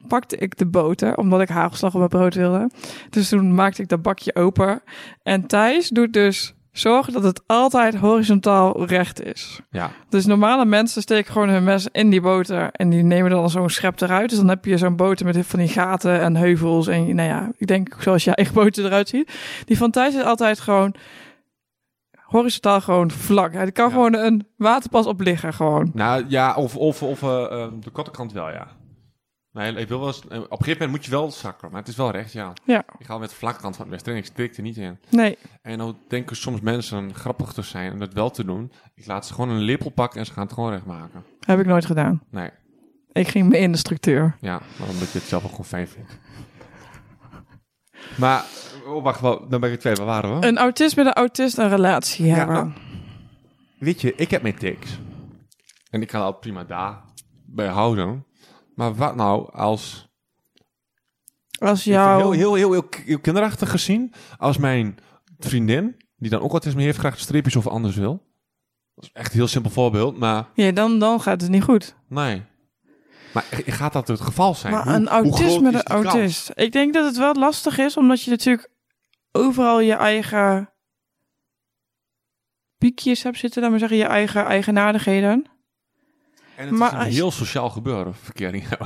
pakte 0.06 0.36
ik 0.36 0.56
de 0.56 0.66
boter, 0.66 1.16
omdat 1.16 1.40
ik 1.40 1.48
hagelslag 1.48 1.92
op 1.92 1.98
mijn 1.98 2.10
brood 2.10 2.34
wilde. 2.34 2.70
Dus 3.10 3.28
toen 3.28 3.54
maakte 3.54 3.82
ik 3.82 3.88
dat 3.88 4.02
bakje 4.02 4.34
open. 4.34 4.82
En 5.22 5.46
Thijs 5.46 5.88
doet 5.88 6.12
dus 6.12 6.54
zorgen 6.78 7.12
dat 7.12 7.23
het 7.23 7.42
altijd 7.47 7.94
horizontaal 7.94 8.85
recht 8.87 9.23
is. 9.23 9.61
Ja. 9.70 9.90
Dus 10.08 10.26
normale 10.26 10.64
mensen 10.64 11.02
steken 11.02 11.32
gewoon 11.32 11.49
hun 11.49 11.64
mes 11.64 11.88
in 11.92 12.11
die 12.11 12.20
boter 12.20 12.70
en 12.73 12.88
die 12.90 13.02
nemen 13.02 13.30
dan 13.30 13.50
zo'n 13.50 13.70
schep 13.70 14.00
eruit. 14.00 14.28
Dus 14.28 14.38
dan 14.38 14.49
heb 14.49 14.64
je 14.64 14.78
zo'n 14.78 14.97
boter 14.97 15.26
met 15.26 15.47
van 15.47 15.58
die 15.58 15.68
gaten 15.68 16.20
en 16.20 16.37
heuvels 16.37 16.87
en 16.87 17.14
nou 17.14 17.28
ja, 17.28 17.50
ik 17.56 17.66
denk 17.66 17.97
zoals 17.99 18.25
je 18.25 18.35
eigen 18.35 18.54
boter 18.54 18.85
eruit 18.85 19.08
ziet. 19.08 19.32
Die 19.64 19.76
van 19.78 19.90
Thijs 19.90 20.14
is 20.14 20.23
altijd 20.23 20.61
gewoon 20.61 20.94
horizontaal 22.23 22.80
gewoon 22.80 23.11
vlak. 23.11 23.52
Hij 23.52 23.73
kan 23.73 23.85
Ja. 23.88 23.92
gewoon 23.92 24.14
een 24.14 24.47
waterpas 24.56 25.06
op 25.06 25.20
liggen 25.20 25.52
gewoon. 25.54 25.90
Nou 25.94 26.25
ja, 26.28 26.54
of, 26.54 26.76
of, 26.76 27.02
of 27.02 27.23
eh, 27.23 27.66
de 27.80 27.90
korte 27.90 28.11
kant 28.11 28.32
wel, 28.32 28.49
ja. 28.50 28.66
Nee, 29.52 29.73
ik 29.75 29.88
wil 29.88 29.99
wel 29.99 30.07
eens, 30.09 30.21
eh, 30.28 30.38
op 30.40 30.50
een 30.50 30.57
gegeven 30.57 30.71
moment 30.73 30.90
moet 30.90 31.05
je 31.05 31.11
wel 31.11 31.31
zakken, 31.31 31.71
maar 31.71 31.81
het 31.81 31.88
is 31.88 31.97
wel 31.97 32.11
recht, 32.11 32.33
ja. 32.33 32.52
Ja, 32.64 32.85
Ik 32.99 33.07
ga 33.07 33.19
met 33.19 33.31
de 33.31 33.35
vlakke 33.37 33.61
kant 33.61 33.76
van 33.76 33.85
het 33.85 33.95
westen 33.95 34.12
en 34.12 34.19
ik 34.19 34.25
steek 34.25 34.57
er 34.57 34.62
niet 34.62 34.76
in. 34.76 34.99
nee. 35.11 35.38
En 35.62 35.78
dan 35.78 35.99
denken 36.09 36.37
soms 36.37 36.61
mensen 36.61 37.14
grappig 37.14 37.52
te 37.52 37.62
zijn 37.62 37.93
en 37.93 37.99
dat 37.99 38.12
wel 38.12 38.31
te 38.31 38.45
doen. 38.45 38.73
Ik 38.95 39.07
laat 39.07 39.26
ze 39.26 39.35
gewoon 39.35 39.49
een 39.50 39.61
lepel 39.61 39.90
pakken 39.90 40.21
en 40.21 40.26
ze 40.26 40.33
gaan 40.33 40.45
het 40.45 40.52
gewoon 40.52 40.71
recht 40.71 40.87
maken. 40.87 41.25
Heb 41.40 41.61
ik 41.61 41.67
nooit 41.67 41.87
gedaan. 41.87 42.23
Nee, 42.31 42.50
Ik 43.12 43.28
ging 43.28 43.49
mee 43.49 43.61
in 43.61 43.73
de 43.73 43.78
structuur. 43.78 44.37
ja, 44.40 44.61
maar 44.78 44.88
omdat 44.88 45.12
je 45.12 45.19
het 45.19 45.28
zelf 45.28 45.43
ook 45.45 45.50
gewoon 45.50 45.64
fijn 45.64 45.88
vindt. 45.88 46.19
Maar, 48.19 48.45
oh, 48.87 49.02
wacht, 49.02 49.21
wel, 49.21 49.49
dan 49.49 49.61
ben 49.61 49.73
ik 49.73 49.81
twee, 49.81 49.95
waar 49.95 50.07
waren 50.07 50.40
we? 50.40 50.47
Een 50.47 50.59
autist 50.59 50.97
met 50.97 51.07
een 51.07 51.12
autist 51.12 51.59
een 51.59 51.69
relatie 51.69 52.26
Ja, 52.26 52.35
hebben. 52.35 52.55
nou, 52.55 52.71
Weet 53.78 54.00
je, 54.00 54.14
ik 54.14 54.31
heb 54.31 54.43
mijn 54.43 54.59
tics. 54.59 54.99
En 55.90 56.02
ik 56.02 56.09
kan 56.09 56.21
dat 56.21 56.40
prima 56.40 56.64
daar 56.64 57.02
bij 57.47 57.67
houden. 57.67 58.25
Maar 58.78 58.94
wat 58.94 59.16
nou 59.16 59.52
als 59.52 60.08
Als 61.58 61.85
Heel, 61.85 61.94
jou... 61.94 62.20
heel, 62.20 62.32
heel, 62.32 62.54
heel, 62.54 62.73
heel, 62.73 62.88
heel 63.04 63.18
kinderachtig 63.18 63.70
gezien. 63.70 64.12
Als 64.37 64.58
mijn 64.58 64.99
vriendin, 65.38 65.97
die 66.17 66.30
dan 66.30 66.41
ook 66.41 66.50
autisme 66.50 66.82
heeft, 66.82 66.99
graag 66.99 67.19
streepjes 67.19 67.56
of 67.56 67.67
anders 67.67 67.97
wil. 67.97 68.26
Dat 68.95 69.04
is 69.04 69.10
echt 69.12 69.30
een 69.32 69.38
heel 69.38 69.47
simpel 69.49 69.71
voorbeeld, 69.71 70.19
maar 70.19 70.49
Ja, 70.54 70.71
dan, 70.73 70.99
dan 70.99 71.21
gaat 71.21 71.41
het 71.41 71.50
niet 71.50 71.62
goed. 71.62 71.95
nee. 72.08 72.43
Maar 73.32 73.45
gaat 73.50 73.93
dat 73.93 74.08
het 74.08 74.21
geval 74.21 74.54
zijn? 74.54 74.73
Maar 74.73 74.84
Hoe- 74.84 74.93
een 74.93 75.00
hoe 75.00 75.10
autist 75.10 75.54
kans? 76.02 76.50
Ik 76.54 76.73
denk 76.73 76.95
dat 76.95 77.04
het 77.04 77.17
wel 77.17 77.34
lastig 77.34 77.78
is, 77.78 77.97
omdat 77.97 78.23
je 78.23 78.30
natuurlijk 78.30 78.71
overal 79.32 79.80
je 79.80 79.93
eigen 79.95 80.73
piekjes 82.78 83.23
hebt 83.23 83.38
zitten, 83.38 83.60
laat 83.62 83.71
maar 83.71 83.78
zeggen, 83.78 83.99
je 83.99 84.04
eigen 84.04 84.45
eigenaardigheden. 84.45 85.47
En 86.58 86.66
het 86.66 86.76
Maar 86.76 86.88
is 86.88 86.99
een 86.99 87.04
als 87.04 87.14
heel 87.14 87.30
sociaal 87.30 87.71
gebeuren, 87.71 88.14
verkering. 88.14 88.64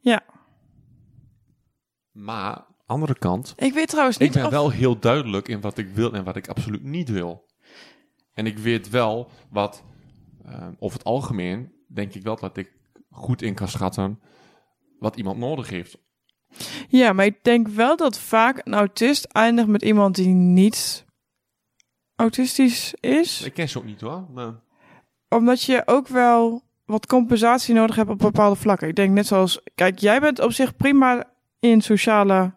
Ja. 0.00 0.24
Maar, 2.12 2.66
andere 2.86 3.18
kant, 3.18 3.52
Ik 3.56 3.72
weet 3.72 3.88
trouwens 3.88 4.18
niet 4.18 4.28
ik 4.28 4.34
ben 4.34 4.44
of... 4.44 4.50
wel 4.50 4.70
heel 4.70 4.98
duidelijk 4.98 5.48
in 5.48 5.60
wat 5.60 5.78
ik 5.78 5.88
wil 5.88 6.12
en 6.12 6.24
wat 6.24 6.36
ik 6.36 6.48
absoluut 6.48 6.82
niet 6.82 7.08
wil. 7.08 7.46
En 8.32 8.46
ik 8.46 8.58
weet 8.58 8.88
wel 8.90 9.30
wat, 9.50 9.84
eh, 10.44 10.68
over 10.78 10.98
het 10.98 11.06
algemeen, 11.06 11.72
denk 11.88 12.14
ik 12.14 12.22
wel 12.22 12.36
dat 12.36 12.56
ik 12.56 12.72
goed 13.10 13.42
in 13.42 13.54
kan 13.54 13.68
schatten 13.68 14.20
wat 14.98 15.16
iemand 15.16 15.38
nodig 15.38 15.68
heeft. 15.68 15.98
Ja, 16.88 17.12
maar 17.12 17.24
ik 17.26 17.44
denk 17.44 17.68
wel 17.68 17.96
dat 17.96 18.18
vaak 18.18 18.60
een 18.64 18.74
autist 18.74 19.24
eindigt 19.24 19.68
met 19.68 19.82
iemand 19.82 20.14
die 20.14 20.28
niet 20.28 21.04
autistisch 22.14 22.94
is. 23.00 23.42
Ik 23.42 23.54
ken 23.54 23.68
ze 23.68 23.78
ook 23.78 23.84
niet 23.84 24.00
hoor. 24.00 24.26
Maar... 24.30 24.64
Omdat 25.28 25.62
je 25.62 25.82
ook 25.84 26.08
wel 26.08 26.62
wat 26.84 27.06
compensatie 27.06 27.74
nodig 27.74 27.96
hebt 27.96 28.10
op 28.10 28.18
bepaalde 28.18 28.56
vlakken. 28.56 28.88
Ik 28.88 28.96
denk 28.96 29.14
net 29.14 29.26
zoals... 29.26 29.60
Kijk, 29.74 29.98
jij 29.98 30.20
bent 30.20 30.40
op 30.40 30.52
zich 30.52 30.76
prima 30.76 31.24
in 31.60 31.80
sociale 31.80 32.54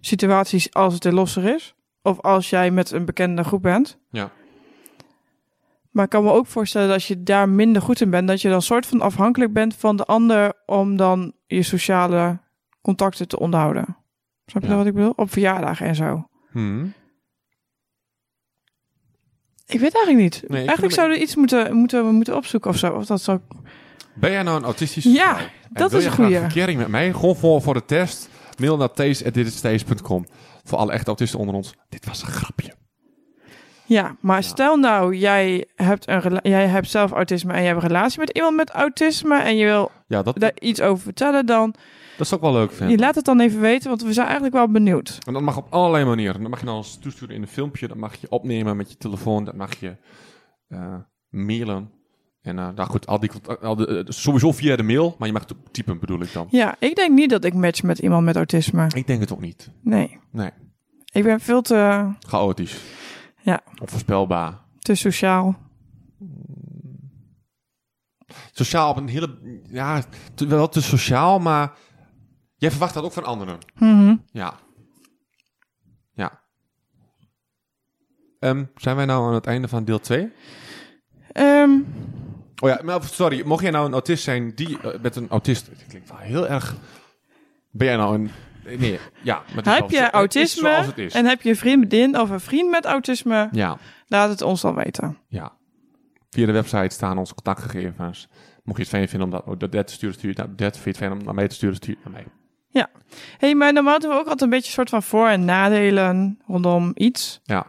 situaties 0.00 0.74
als 0.74 0.94
het 0.94 1.04
er 1.04 1.14
losser 1.14 1.54
is. 1.54 1.74
Of 2.02 2.20
als 2.20 2.50
jij 2.50 2.70
met 2.70 2.90
een 2.90 3.04
bekende 3.04 3.44
groep 3.44 3.62
bent. 3.62 3.98
Ja. 4.10 4.30
Maar 5.90 6.04
ik 6.04 6.10
kan 6.10 6.24
me 6.24 6.30
ook 6.30 6.46
voorstellen 6.46 6.86
dat 6.86 6.96
als 6.96 7.08
je 7.08 7.22
daar 7.22 7.48
minder 7.48 7.82
goed 7.82 8.00
in 8.00 8.10
bent... 8.10 8.28
dat 8.28 8.40
je 8.40 8.48
dan 8.48 8.62
soort 8.62 8.86
van 8.86 9.00
afhankelijk 9.00 9.52
bent 9.52 9.74
van 9.74 9.96
de 9.96 10.04
ander... 10.04 10.52
om 10.66 10.96
dan 10.96 11.32
je 11.46 11.62
sociale 11.62 12.38
contacten 12.82 13.28
te 13.28 13.38
onderhouden. 13.38 13.96
Snap 14.46 14.62
je 14.62 14.68
Ja. 14.68 14.76
wat 14.76 14.86
ik 14.86 14.94
bedoel? 14.94 15.12
Op 15.16 15.30
verjaardagen 15.30 15.86
en 15.86 15.94
zo. 15.94 16.26
Hmm. 16.50 16.92
Ik 19.72 19.80
weet 19.80 19.94
eigenlijk 19.94 20.18
niet. 20.24 20.42
Nee, 20.48 20.64
eigenlijk 20.64 20.94
zouden 20.94 21.16
we 21.16 21.22
iets 21.22 21.36
moeten, 21.36 21.74
moeten, 21.74 22.04
moeten 22.14 22.36
opzoeken 22.36 22.70
of 22.70 22.76
zo. 22.76 22.92
Of 22.92 23.06
dat 23.06 23.22
zou... 23.22 23.38
Ben 24.14 24.30
jij 24.30 24.42
nou 24.42 24.56
een 24.58 24.64
autistische 24.64 25.10
Ja, 25.10 25.34
vrouw? 25.34 25.46
Dat 25.72 25.92
is 25.92 26.04
een 26.04 26.12
goeie. 26.12 26.38
verkering 26.38 26.78
met 26.78 26.88
mij? 26.88 27.12
Gewoon 27.12 27.36
voor, 27.36 27.62
voor 27.62 27.74
de 27.74 27.84
test. 27.84 28.28
Mail 28.58 28.76
naar 28.76 28.92
thees.ditisthees.com. 28.92 30.26
Voor 30.64 30.78
alle 30.78 30.92
echte 30.92 31.06
autisten 31.06 31.38
onder 31.38 31.54
ons. 31.54 31.74
Dit 31.88 32.06
was 32.06 32.22
een 32.22 32.28
grapje. 32.28 32.71
Ja, 33.84 34.16
maar 34.20 34.36
Ja. 34.36 34.42
stel 34.42 34.76
nou, 34.76 35.16
jij 35.16 35.66
hebt, 35.74 36.08
een 36.08 36.38
jij 36.42 36.66
hebt 36.66 36.90
zelf 36.90 37.12
autisme 37.12 37.52
en 37.52 37.60
je 37.60 37.66
hebt 37.66 37.82
een 37.82 37.88
relatie 37.88 38.18
met 38.18 38.30
iemand 38.30 38.56
met 38.56 38.70
autisme 38.70 39.36
en 39.42 39.56
je 39.56 39.64
wil 39.64 39.90
Ja, 40.06 40.22
dat, 40.22 40.38
daar 40.38 40.52
iets 40.58 40.80
over 40.80 41.02
vertellen, 41.02 41.46
dan 41.46 41.74
dat 42.16 42.26
zou 42.26 42.40
ik 42.40 42.46
wel 42.46 42.56
leuk 42.56 42.72
vinden. 42.72 42.96
je 42.96 43.02
laat 43.02 43.14
het 43.14 43.24
dan 43.24 43.40
even 43.40 43.60
weten, 43.60 43.88
want 43.88 44.02
we 44.02 44.12
zijn 44.12 44.26
eigenlijk 44.26 44.54
wel 44.56 44.68
benieuwd. 44.68 45.18
En 45.26 45.32
dat 45.32 45.42
mag 45.42 45.56
op 45.56 45.66
allerlei 45.70 46.04
manieren. 46.04 46.40
Dat 46.40 46.50
mag 46.50 46.60
je 46.60 46.66
dan 46.66 46.76
eens 46.76 46.98
toesturen 46.98 47.34
in 47.34 47.42
een 47.42 47.48
filmpje. 47.48 47.88
Dat 47.88 47.96
mag 47.96 48.14
je 48.14 48.26
opnemen 48.30 48.76
met 48.76 48.90
je 48.90 48.96
telefoon. 48.96 49.44
Dat 49.44 49.54
mag 49.54 49.80
je 49.80 49.96
eh, 50.68 50.94
mailen. 51.28 51.90
En 52.42 52.58
eh 52.58 52.68
nou 52.74 52.88
goed, 52.88 53.06
al 53.06 53.20
die, 53.20 53.30
al 53.62 53.76
de, 53.76 53.86
eh, 53.86 54.04
sowieso 54.08 54.52
via 54.52 54.76
de 54.76 54.82
mail. 54.82 55.14
Maar 55.18 55.26
je 55.28 55.32
mag 55.34 55.42
het 55.42 55.52
ook 55.52 55.58
typen, 55.70 55.98
bedoel 55.98 56.20
ik 56.20 56.32
dan. 56.32 56.46
Ja, 56.50 56.76
ik 56.78 56.94
denk 56.94 57.10
niet 57.12 57.30
dat 57.30 57.44
ik 57.44 57.54
match 57.54 57.82
met 57.82 57.98
iemand 57.98 58.24
met 58.24 58.36
autisme. 58.36 58.86
Ik 58.94 59.06
denk 59.06 59.20
het 59.20 59.32
ook 59.32 59.40
niet. 59.40 59.70
Nee, 59.82 60.18
Nee, 60.30 60.50
ik 61.12 61.22
ben 61.24 61.40
veel 61.40 61.62
te, 61.62 62.08
chaotisch. 62.26 62.80
Ja. 63.42 63.60
Onvoorspelbaar. 63.80 64.60
te 64.78 64.94
sociaal. 64.94 65.58
Sociaal 68.52 68.90
op 68.90 68.96
een 68.96 69.08
hele... 69.08 69.60
Ja, 69.68 70.02
te- 70.34 70.46
wel 70.46 70.68
te 70.68 70.82
sociaal, 70.82 71.38
maar... 71.38 71.72
Jij 72.56 72.70
verwacht 72.70 72.94
dat 72.94 73.04
ook 73.04 73.12
van 73.12 73.24
anderen. 73.24 73.58
Mhm. 73.74 74.16
Ja. 74.32 74.54
Ja. 76.12 76.40
Ehm, 78.38 78.64
zijn 78.76 78.96
wij 78.96 79.04
nou 79.04 79.26
aan 79.26 79.34
het 79.34 79.46
einde 79.46 79.68
van 79.68 79.84
deel 79.84 80.00
2? 80.00 80.32
Ehm, 81.32 81.70
Oh 82.62 82.68
ja, 82.68 82.80
maar 82.84 83.02
sorry. 83.04 83.46
Mocht 83.46 83.62
jij 83.62 83.70
nou 83.70 83.86
een 83.86 83.92
autist 83.92 84.24
zijn 84.24 84.54
die 84.54 84.78
eh, 84.80 85.00
met 85.00 85.16
een 85.16 85.28
autist... 85.28 85.66
Het 85.66 85.86
klinkt 85.88 86.08
wel 86.08 86.18
heel 86.18 86.48
erg... 86.48 86.76
Ben 87.70 87.86
jij 87.86 87.96
nou 87.96 88.14
een... 88.14 88.30
Nee, 88.64 88.98
ja. 89.22 89.42
maar 89.54 89.74
heb 89.74 89.90
je 89.90 90.00
het 90.00 90.12
autisme 90.12 90.68
zoals 90.70 90.86
het 90.86 90.98
is. 90.98 91.14
en 91.14 91.24
heb 91.26 91.42
je 91.42 91.48
een 91.48 91.56
vriendin 91.56 92.20
of 92.20 92.30
een 92.30 92.40
vriend 92.40 92.70
met 92.70 92.84
autisme, 92.84 93.48
Ja, 93.52 93.78
laat 94.06 94.28
het 94.28 94.42
ons 94.42 94.60
dan 94.60 94.74
weten. 94.74 95.18
ja. 95.28 95.52
Via 96.30 96.46
de 96.46 96.52
website 96.52 96.94
staan 96.94 97.18
onze 97.18 97.34
contactgegevens. 97.34 98.28
Mocht 98.62 98.76
je 98.76 98.82
het 98.82 98.92
fijn 98.92 99.08
vinden 99.08 99.28
om 99.28 99.34
dat, 99.46 99.60
dat, 99.60 99.72
dat 99.72 99.86
te 99.86 99.92
sturen, 99.92 100.14
stuur 100.14 100.34
naar 100.36 100.56
dat. 100.56 100.72
Vind 100.78 100.82
je 100.84 100.88
het 100.88 100.96
fijn 100.98 101.12
om 101.12 101.24
naar 101.24 101.34
mij 101.34 101.48
te 101.48 101.54
sturen, 101.54 101.76
stuur 101.76 101.96
naar 102.04 102.12
mij. 102.12 102.26
hey, 103.38 103.54
maar 103.54 103.72
normaal 103.72 103.98
doen 103.98 104.10
we 104.10 104.16
ook 104.16 104.22
altijd 104.22 104.40
een 104.42 104.50
beetje 104.50 104.72
soort 104.72 104.88
van 104.88 105.02
voor- 105.02 105.28
en 105.28 105.44
nadelen 105.44 106.40
rondom 106.46 106.90
iets. 106.94 107.40
Ja. 107.44 107.66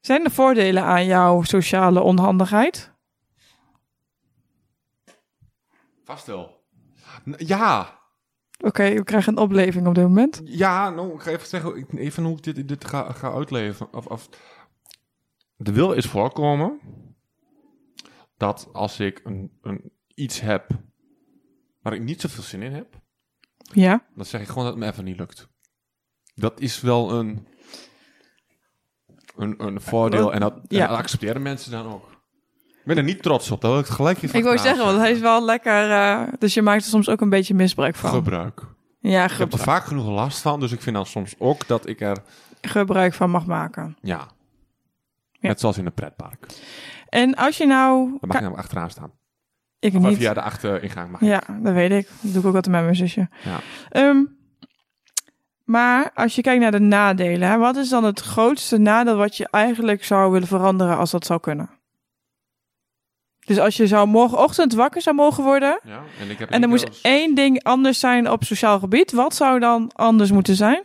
Zijn 0.00 0.24
er 0.24 0.30
voordelen 0.30 0.82
aan 0.82 1.06
jouw 1.06 1.42
sociale 1.42 2.00
onhandigheid? 2.00 2.92
Vast 6.04 6.26
wel. 6.26 6.64
Ja, 7.36 7.97
Oké, 8.58 8.92
we 8.94 9.04
krijgen 9.04 9.32
een 9.32 9.42
opleving 9.42 9.86
op 9.86 9.94
dit 9.94 10.04
moment. 10.04 10.40
ja, 10.44 10.90
nou, 10.90 11.14
ik 11.14 11.20
ga 11.20 11.30
even 11.30 11.46
zeggen, 11.46 11.86
even 11.98 12.24
hoe 12.24 12.36
ik 12.36 12.42
dit, 12.42 12.68
dit 12.68 12.84
ga, 12.84 13.12
ga 13.12 13.32
uitleven. 13.32 13.92
Of, 13.94 14.06
of, 14.06 14.28
de 15.56 15.72
wil 15.72 15.92
is 15.92 16.06
voorkomen 16.06 16.80
dat 18.36 18.68
als 18.72 19.00
ik 19.00 19.20
een, 19.24 19.58
een, 19.62 19.92
iets 20.14 20.40
heb 20.40 20.66
waar 21.82 21.92
ik 21.92 22.02
niet 22.02 22.20
zoveel 22.20 22.42
zin 22.42 22.62
in 22.62 22.72
heb, 22.72 23.00
Ja. 23.56 24.06
dan 24.14 24.24
zeg 24.24 24.40
ik 24.40 24.46
gewoon 24.48 24.64
dat 24.64 24.72
het 24.74 24.82
me 24.82 24.90
even 24.90 25.04
niet 25.04 25.18
lukt. 25.18 25.48
Dat 26.34 26.60
is 26.60 26.80
wel 26.80 27.12
een, 27.12 27.46
een, 29.36 29.64
een 29.66 29.80
voordeel 29.80 30.32
en 30.32 30.40
dat, 30.40 30.52
en 30.54 30.62
Ja. 30.68 30.86
dat 30.86 30.98
accepteren 30.98 31.42
mensen 31.42 31.70
dan 31.70 31.86
ook. 31.92 32.17
Ik 32.88 32.94
ben 32.94 33.02
er 33.04 33.10
niet 33.10 33.22
trots 33.22 33.50
op, 33.50 33.60
dat 33.60 33.70
wil 33.70 33.80
ik 33.80 33.86
gelijk 33.86 34.22
even 34.22 34.38
Ik 34.38 34.44
wou 34.44 34.58
zeggen, 34.58 34.84
want 34.84 34.98
hij 34.98 35.10
is 35.10 35.20
wel 35.20 35.44
lekker... 35.44 35.90
eh, 35.90 36.20
dus 36.38 36.54
je 36.54 36.62
maakt 36.62 36.82
er 36.82 36.88
soms 36.88 37.08
ook 37.08 37.20
een 37.20 37.28
beetje 37.28 37.54
misbruik 37.54 37.94
van. 37.94 38.10
Gebruik. 38.10 38.60
ja, 39.00 39.24
Ik 39.24 39.30
heb 39.30 39.38
er 39.40 39.58
gebruik, 39.58 39.62
vaak 39.62 39.84
genoeg 39.84 40.08
last 40.08 40.40
van, 40.40 40.60
dus 40.60 40.72
ik 40.72 40.80
vind 40.82 40.96
dan 40.96 41.06
soms 41.06 41.34
ook 41.38 41.66
dat 41.66 41.88
ik 41.88 42.00
er, 42.00 42.16
gebruik 42.60 43.14
van 43.14 43.30
mag 43.30 43.46
maken. 43.46 43.96
ja, 44.00 44.26
Ja. 45.32 45.48
net 45.48 45.60
zoals 45.60 45.78
in 45.78 45.86
een 45.86 45.92
pretpark. 45.92 46.46
En 47.08 47.34
als 47.34 47.56
je 47.56 47.66
nou... 47.66 48.08
Dan 48.08 48.18
mag 48.20 48.36
je 48.36 48.42
namelijk 48.42 48.58
achteraan 48.64 48.90
staan. 48.90 49.10
Ik 49.78 49.94
Of 49.94 50.02
niet. 50.02 50.16
via 50.16 50.34
de 50.34 50.42
achteringang 50.42 51.10
mag 51.10 51.20
je. 51.20 51.26
Ja, 51.26 51.42
dat 51.62 51.72
weet 51.74 51.90
ik. 51.90 52.08
Dat 52.20 52.32
doe 52.32 52.40
ik 52.42 52.48
ook 52.48 52.54
altijd 52.54 52.74
met 52.74 52.82
mijn 52.84 52.96
zusje. 52.96 53.28
Ja. 53.44 53.58
Ehm, 53.90 54.24
maar 55.64 56.10
als 56.14 56.34
je 56.34 56.42
kijkt 56.42 56.60
naar 56.62 56.70
de 56.70 56.78
nadelen, 56.80 57.48
hè, 57.48 57.56
wat 57.58 57.76
is 57.76 57.88
dan 57.88 58.04
het 58.04 58.20
grootste 58.20 58.78
nadeel 58.78 59.16
wat 59.16 59.36
je 59.36 59.48
eigenlijk 59.50 60.04
zou 60.04 60.32
willen 60.32 60.48
veranderen 60.48 60.96
als 60.96 61.10
dat 61.10 61.26
zou 61.26 61.40
kunnen? 61.40 61.70
Dus 63.48 63.58
als 63.58 63.76
je 63.76 63.86
zou 63.86 64.08
morgenochtend 64.08 64.74
wakker 64.74 65.02
zou 65.02 65.16
mogen 65.16 65.44
worden 65.44 65.80
Ja, 65.84 66.02
en 66.20 66.30
ik 66.30 66.38
heb 66.38 66.50
en 66.50 66.62
er 66.62 66.68
moest 66.68 66.88
als- 66.88 67.00
één 67.00 67.34
ding 67.34 67.62
anders 67.62 68.00
zijn 68.00 68.30
op 68.30 68.44
sociaal 68.44 68.78
gebied, 68.78 69.12
wat 69.12 69.34
zou 69.34 69.58
dan 69.60 69.90
anders 69.94 70.30
moeten 70.30 70.54
zijn? 70.56 70.82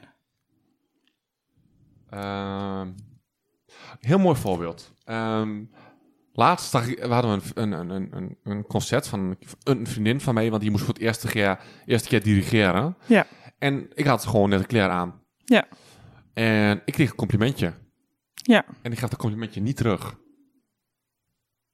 Ehm, 2.09 2.87
heel 3.99 4.19
mooi 4.19 4.35
voorbeeld. 4.37 4.91
Ehm, 5.05 5.63
laatst 6.33 6.71
we 6.71 7.07
hadden 7.09 7.41
een, 7.55 7.71
een, 7.71 7.89
een, 7.89 8.07
een, 8.15 8.37
een 8.43 8.65
concert 8.67 9.07
van 9.07 9.35
een 9.63 9.87
vriendin 9.87 10.21
van 10.21 10.33
mij, 10.33 10.49
want 10.49 10.61
die 10.61 10.71
moest 10.71 10.83
voor 10.83 10.93
het 10.93 11.03
eerste 11.03 11.27
keer, 11.27 11.59
eerste 11.85 12.07
keer 12.07 12.23
dirigeren. 12.23 12.97
Ja. 13.05 13.25
En 13.59 13.89
ik 13.93 14.05
had 14.05 14.25
gewoon 14.25 14.49
net 14.49 14.59
een 14.59 14.65
kleren 14.65 14.91
aan. 14.91 15.21
Ja. 15.45 15.65
En 16.33 16.81
ik 16.85 16.93
kreeg 16.93 17.09
een 17.09 17.15
complimentje. 17.15 17.73
Ja. 18.33 18.65
En 18.81 18.91
ik 18.91 18.99
gaf 18.99 19.09
dat 19.09 19.19
complimentje 19.19 19.61
niet 19.61 19.77
terug. 19.77 20.15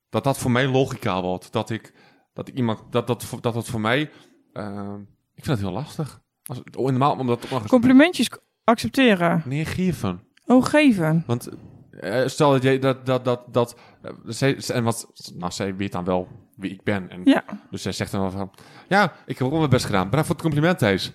Dat 0.10 0.24
dat 0.24 0.38
voor 0.38 0.52
mij 0.52 0.68
logica 0.68 1.22
wordt. 1.22 1.52
Dat 1.52 1.70
ik, 1.70 1.94
dat 2.34 2.48
ik 2.48 2.56
iemand, 2.56 2.80
dat 2.90 3.08
dat, 3.08 3.28
dat, 3.42 3.54
dat 3.54 3.68
voor 3.68 3.82
mij, 3.82 4.12
ehm, 4.54 5.00
ik 5.34 5.44
vind 5.46 5.58
het 5.58 5.60
heel 5.60 5.72
lastig. 5.72 6.22
Als, 6.44 6.62
oh, 6.78 6.90
normaal, 6.90 7.18
omdat 7.18 7.48
Complimentjes 7.68 8.30
accepteren. 8.64 9.44
Nee, 9.46 9.66
geven. 9.66 10.24
Oh, 10.46 10.66
geven. 10.66 11.24
Want 11.28 11.50
eh, 11.92 12.28
stel 12.28 12.52
dat 12.52 12.64
jij 12.64 12.80
dat, 12.80 13.06
dat, 13.06 13.26
dat, 13.26 13.54
dat, 13.54 13.76
eh, 14.02 14.12
zij, 14.26 14.58
en 14.68 14.84
wat, 14.84 15.08
nou, 15.36 15.52
zij 15.52 15.76
weet 15.76 15.92
dan 15.92 16.04
wel 16.04 16.28
wie 16.56 16.72
ik 16.72 16.84
ben. 16.84 17.10
En, 17.10 17.22
Ja. 17.24 17.44
Dus 17.70 17.82
zij 17.82 17.92
zegt 17.92 18.12
dan 18.12 18.22
wel 18.22 18.32
van, 18.32 18.52
ja, 18.88 19.14
ik 19.26 19.38
heb 19.38 19.48
ook 19.48 19.58
mijn 19.58 19.70
best 19.70 19.86
gedaan. 19.86 20.06
Bedankt 20.06 20.26
voor 20.26 20.36
het 20.36 20.46
compliment, 20.46 20.78
Thijs. 20.78 21.14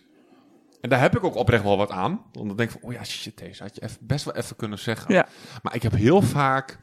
En 0.81 0.91
daar 0.91 1.01
heb 1.01 1.17
ik 1.17 1.25
ook 1.25 1.35
oprecht 1.35 1.63
wel 1.63 1.77
wat 1.77 1.91
aan. 1.91 2.23
Want 2.33 2.47
dan 2.49 2.57
denk 2.57 2.71
ik 2.71 2.81
van, 2.81 2.91
oh 2.91 2.97
ja, 2.97 3.05
shit, 3.05 3.37
Thijs, 3.37 3.59
had 3.59 3.75
je 3.75 3.83
even, 3.83 3.99
best 4.01 4.25
wel 4.25 4.35
even 4.35 4.57
kunnen 4.57 4.79
zeggen. 4.79 5.15
Ja. 5.15 5.27
Maar 5.63 5.75
ik 5.75 5.83
heb 5.83 5.93
heel 5.93 6.23
vaak 6.23 6.79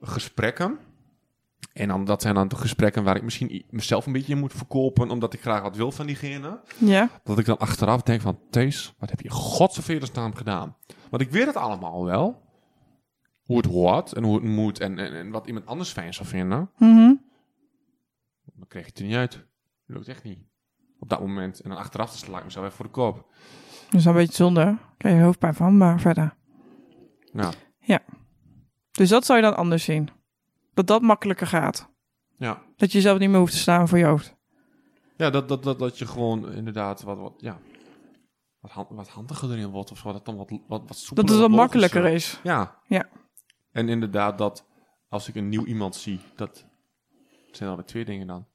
gesprekken. 0.00 0.78
En 1.72 1.88
dan, 1.88 2.04
dat 2.04 2.22
zijn 2.22 2.34
dan 2.34 2.48
de 2.48 2.56
gesprekken 2.56 3.04
waar 3.04 3.16
ik 3.16 3.22
misschien 3.22 3.64
mezelf 3.70 4.06
een 4.06 4.12
beetje 4.12 4.32
in 4.32 4.38
moet 4.38 4.52
verkopen, 4.52 5.10
omdat 5.10 5.34
ik 5.34 5.40
graag 5.40 5.62
wat 5.62 5.76
wil 5.76 5.92
van 5.92 6.06
diegene. 6.06 6.60
Ja. 6.78 7.08
Dat 7.24 7.38
ik 7.38 7.44
dan 7.44 7.58
achteraf 7.58 8.02
denk 8.02 8.20
van, 8.20 8.38
Thees, 8.50 8.94
wat 8.98 9.10
heb 9.10 9.20
je 9.20 9.30
godsvredesnaam 9.30 10.34
gedaan? 10.34 10.76
Want 11.10 11.22
ik 11.22 11.30
weet 11.30 11.46
het 11.46 11.56
allemaal 11.56 12.04
wel. 12.04 12.50
Hoe 13.42 13.56
het 13.56 13.66
hoort 13.66 14.12
en 14.12 14.24
hoe 14.24 14.34
het 14.34 14.44
moet 14.44 14.80
en, 14.80 14.98
en, 14.98 15.14
en 15.14 15.30
wat 15.30 15.46
iemand 15.46 15.66
anders 15.66 15.90
fijn 15.90 16.14
zou 16.14 16.28
vinden. 16.28 16.70
Mhm. 16.78 17.14
Dan 18.54 18.66
kreeg 18.68 18.82
je 18.82 18.88
het 18.88 18.98
er 18.98 19.04
niet 19.04 19.16
uit. 19.16 19.32
Dat 19.32 19.96
lukt 19.96 20.08
echt 20.08 20.24
niet. 20.24 20.38
Op 20.98 21.08
dat 21.08 21.20
moment. 21.20 21.60
En 21.60 21.70
dan 21.70 21.78
achteraf 21.78 22.16
sla 22.16 22.38
ik 22.38 22.44
mezelf 22.44 22.64
even 22.64 22.76
voor 22.76 22.86
de 22.86 22.90
kop. 22.90 23.14
Dat 23.84 23.94
is 24.00 24.04
wel 24.04 24.14
een 24.14 24.20
beetje 24.20 24.34
zonde. 24.34 24.76
Krijg 24.96 25.16
je 25.16 25.22
hoofdpijn 25.22 25.54
van, 25.54 25.76
maar 25.76 26.00
verder. 26.00 26.34
Ja. 27.32 28.00
Dus 28.90 29.08
dat 29.08 29.26
zou 29.26 29.38
je 29.38 29.44
dan 29.44 29.56
anders 29.56 29.84
zien. 29.84 30.08
Dat 30.74 30.86
dat 30.86 31.02
makkelijker 31.02 31.46
gaat. 31.46 31.90
Ja. 32.36 32.62
Dat 32.76 32.92
je 32.92 33.00
zelf 33.00 33.18
niet 33.18 33.30
meer 33.30 33.38
hoeft 33.38 33.52
te 33.52 33.58
staan 33.58 33.88
voor 33.88 33.98
je 33.98 34.04
hoofd. 34.04 34.36
Ja, 35.16 35.30
dat, 35.30 35.48
dat, 35.48 35.62
dat, 35.62 35.78
dat 35.78 35.98
je 35.98 36.06
gewoon 36.06 36.52
inderdaad 36.52 37.02
wat, 37.02 37.18
wat, 37.18 37.34
ja, 37.36 37.58
wat, 38.60 38.70
hand, 38.70 38.88
wat 38.90 39.08
handiger 39.08 39.50
erin 39.50 39.70
wordt 39.70 39.90
of 39.90 39.98
zo. 39.98 40.12
Dat 40.12 40.24
dan 40.24 40.36
wat, 40.36 40.50
wat, 40.50 40.82
wat 40.86 41.10
Dat 41.14 41.28
het 41.28 41.38
wat 41.38 41.50
makkelijker 41.50 42.04
is. 42.04 42.40
Ja. 42.42 42.78
Ja. 42.86 43.08
En 43.72 43.88
inderdaad 43.88 44.38
dat 44.38 44.66
als 45.08 45.28
ik 45.28 45.34
een 45.34 45.48
nieuw 45.48 45.64
iemand 45.64 45.96
zie, 45.96 46.20
dat 46.36 46.66
zijn 47.50 47.70
alweer 47.70 47.84
twee 47.84 48.04
dingen 48.04 48.26
dan. 48.26 48.46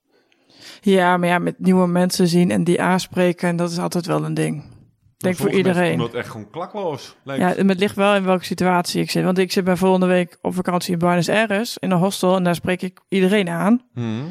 Ja, 0.82 1.18
maar 1.18 1.30
ja, 1.30 1.40
met 1.40 1.60
nieuwe 1.60 1.88
mensen 1.88 2.28
zien 2.28 2.52
en 2.52 2.64
die 2.64 2.82
aanspreken, 2.82 3.56
dat 3.56 3.72
is 3.72 3.80
altijd 3.80 4.06
wel 4.06 4.26
een 4.26 4.34
ding. 4.34 4.77
Denk 5.18 5.36
voor 5.36 5.50
iedereen. 5.52 5.98
doen 5.98 6.06
dat 6.06 6.16
echt 6.16 6.30
gewoon 6.30 6.50
klakloos. 6.50 7.16
lijkt 7.24 7.42
Ja, 7.42 7.64
het. 7.64 7.80
ligt 7.80 7.96
wel 7.96 8.16
in 8.16 8.24
welke 8.24 8.44
situatie 8.46 9.02
ik 9.02 9.12
zit. 9.12 9.24
Want 9.24 9.38
ik 9.38 9.52
zit 9.52 9.64
bij 9.64 9.76
volgende 9.76 10.06
week 10.06 10.38
op 10.42 10.54
vakantie 10.54 10.94
in 10.94 11.00
Buenos 11.00 11.30
Aires, 11.30 11.78
in 11.78 11.92
een 11.92 11.98
hostel, 11.98 12.36
en 12.36 12.44
daar 12.44 12.56
spreek 12.56 12.82
ik 12.82 13.00
iedereen 13.10 13.50
aan. 13.50 13.82
Mhm. 13.94 14.26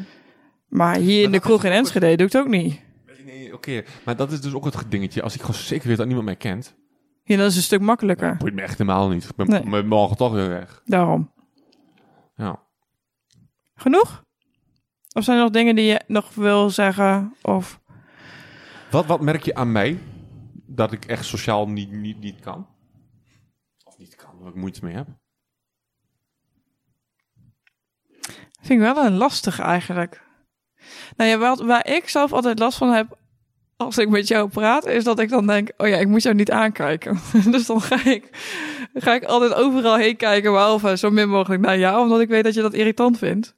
Maar 0.67 0.95
hier 0.95 1.23
in 1.23 1.31
de 1.31 1.37
dat 1.37 1.41
kroeg 1.45 1.63
in 1.63 1.71
Enschede 1.71 2.15
doe 2.15 2.25
ik 2.27 2.31
het 2.33 2.41
ook 2.41 2.47
niet. 2.47 2.81
Nee, 3.25 3.53
oké. 3.53 3.83
Maar 4.05 4.15
dat 4.15 4.31
is 4.31 4.41
dus 4.41 4.53
ook 4.53 4.65
het 4.65 4.85
dingetje. 4.89 5.21
Als 5.21 5.33
ik 5.35 5.41
gewoon 5.41 5.55
zeker 5.55 5.87
weet 5.87 5.97
dat 5.97 6.05
niemand 6.05 6.25
mij 6.25 6.35
kent, 6.35 6.75
Ja, 7.23 7.37
dat 7.37 7.49
is 7.51 7.55
een 7.55 7.61
stuk 7.61 7.81
makkelijker. 7.81 8.37
boeit 8.37 8.53
me 8.53 8.61
echt 8.61 8.77
helemaal 8.77 9.09
niet. 9.09 9.23
Ik 9.23 9.35
ben 9.35 9.63
Nee. 9.69 9.83
morgen 9.83 10.17
toch 10.17 10.31
weer 10.33 10.49
weg. 10.49 10.81
Daarom. 10.85 11.31
Ja. 12.35 12.59
Genoeg? 13.75 14.23
Of 15.13 15.23
zijn 15.23 15.37
er 15.37 15.43
nog 15.43 15.51
dingen 15.51 15.75
die 15.75 15.85
je 15.85 16.01
nog 16.07 16.35
wil 16.35 16.69
zeggen? 16.69 17.35
Of 17.41 17.79
Wat, 18.91 19.05
wat 19.05 19.21
merk 19.21 19.43
je 19.43 19.55
aan 19.55 19.71
mij 19.71 19.97
dat 20.67 20.91
ik 20.91 21.05
echt 21.05 21.25
sociaal 21.25 21.67
niet, 21.67 21.91
niet, 21.91 22.19
niet 22.19 22.39
kan? 22.39 22.67
Of 23.83 23.97
niet 23.97 24.15
kan, 24.15 24.39
dat 24.39 24.47
ik 24.47 24.55
moeite 24.55 24.85
mee 24.85 24.95
heb? 24.95 25.07
vind 28.61 28.81
ik 28.81 28.93
wel 28.93 29.05
een 29.05 29.17
lastig 29.17 29.59
eigenlijk. 29.59 30.25
Nou 31.15 31.29
ja, 31.29 31.37
wat, 31.37 31.59
waar 31.59 31.87
ik 31.87 32.09
zelf 32.09 32.33
altijd 32.33 32.59
last 32.59 32.77
van 32.77 32.89
heb 32.89 33.17
als 33.77 33.97
ik 33.97 34.09
met 34.09 34.27
jou 34.27 34.49
praat, 34.49 34.85
is 34.85 35.03
dat 35.03 35.19
ik 35.19 35.29
dan 35.29 35.47
denk, 35.47 35.71
oh 35.77 35.87
ja, 35.87 35.97
ik 35.97 36.07
moet 36.07 36.23
jou 36.23 36.35
niet 36.35 36.51
aankijken. 36.51 37.19
dus 37.51 37.65
dan 37.65 37.81
ga 37.81 38.05
ik, 38.05 38.29
ga 38.93 39.13
ik 39.13 39.23
altijd 39.23 39.53
overal 39.53 39.95
heen 39.95 40.15
kijken, 40.15 40.51
behalve 40.51 40.97
zo 40.97 41.09
min 41.09 41.29
mogelijk 41.29 41.61
naar 41.61 41.77
jou, 41.77 42.01
omdat 42.01 42.19
ik 42.19 42.29
weet 42.29 42.43
dat 42.43 42.53
je 42.53 42.61
dat 42.61 42.73
irritant 42.73 43.17
vindt. 43.17 43.55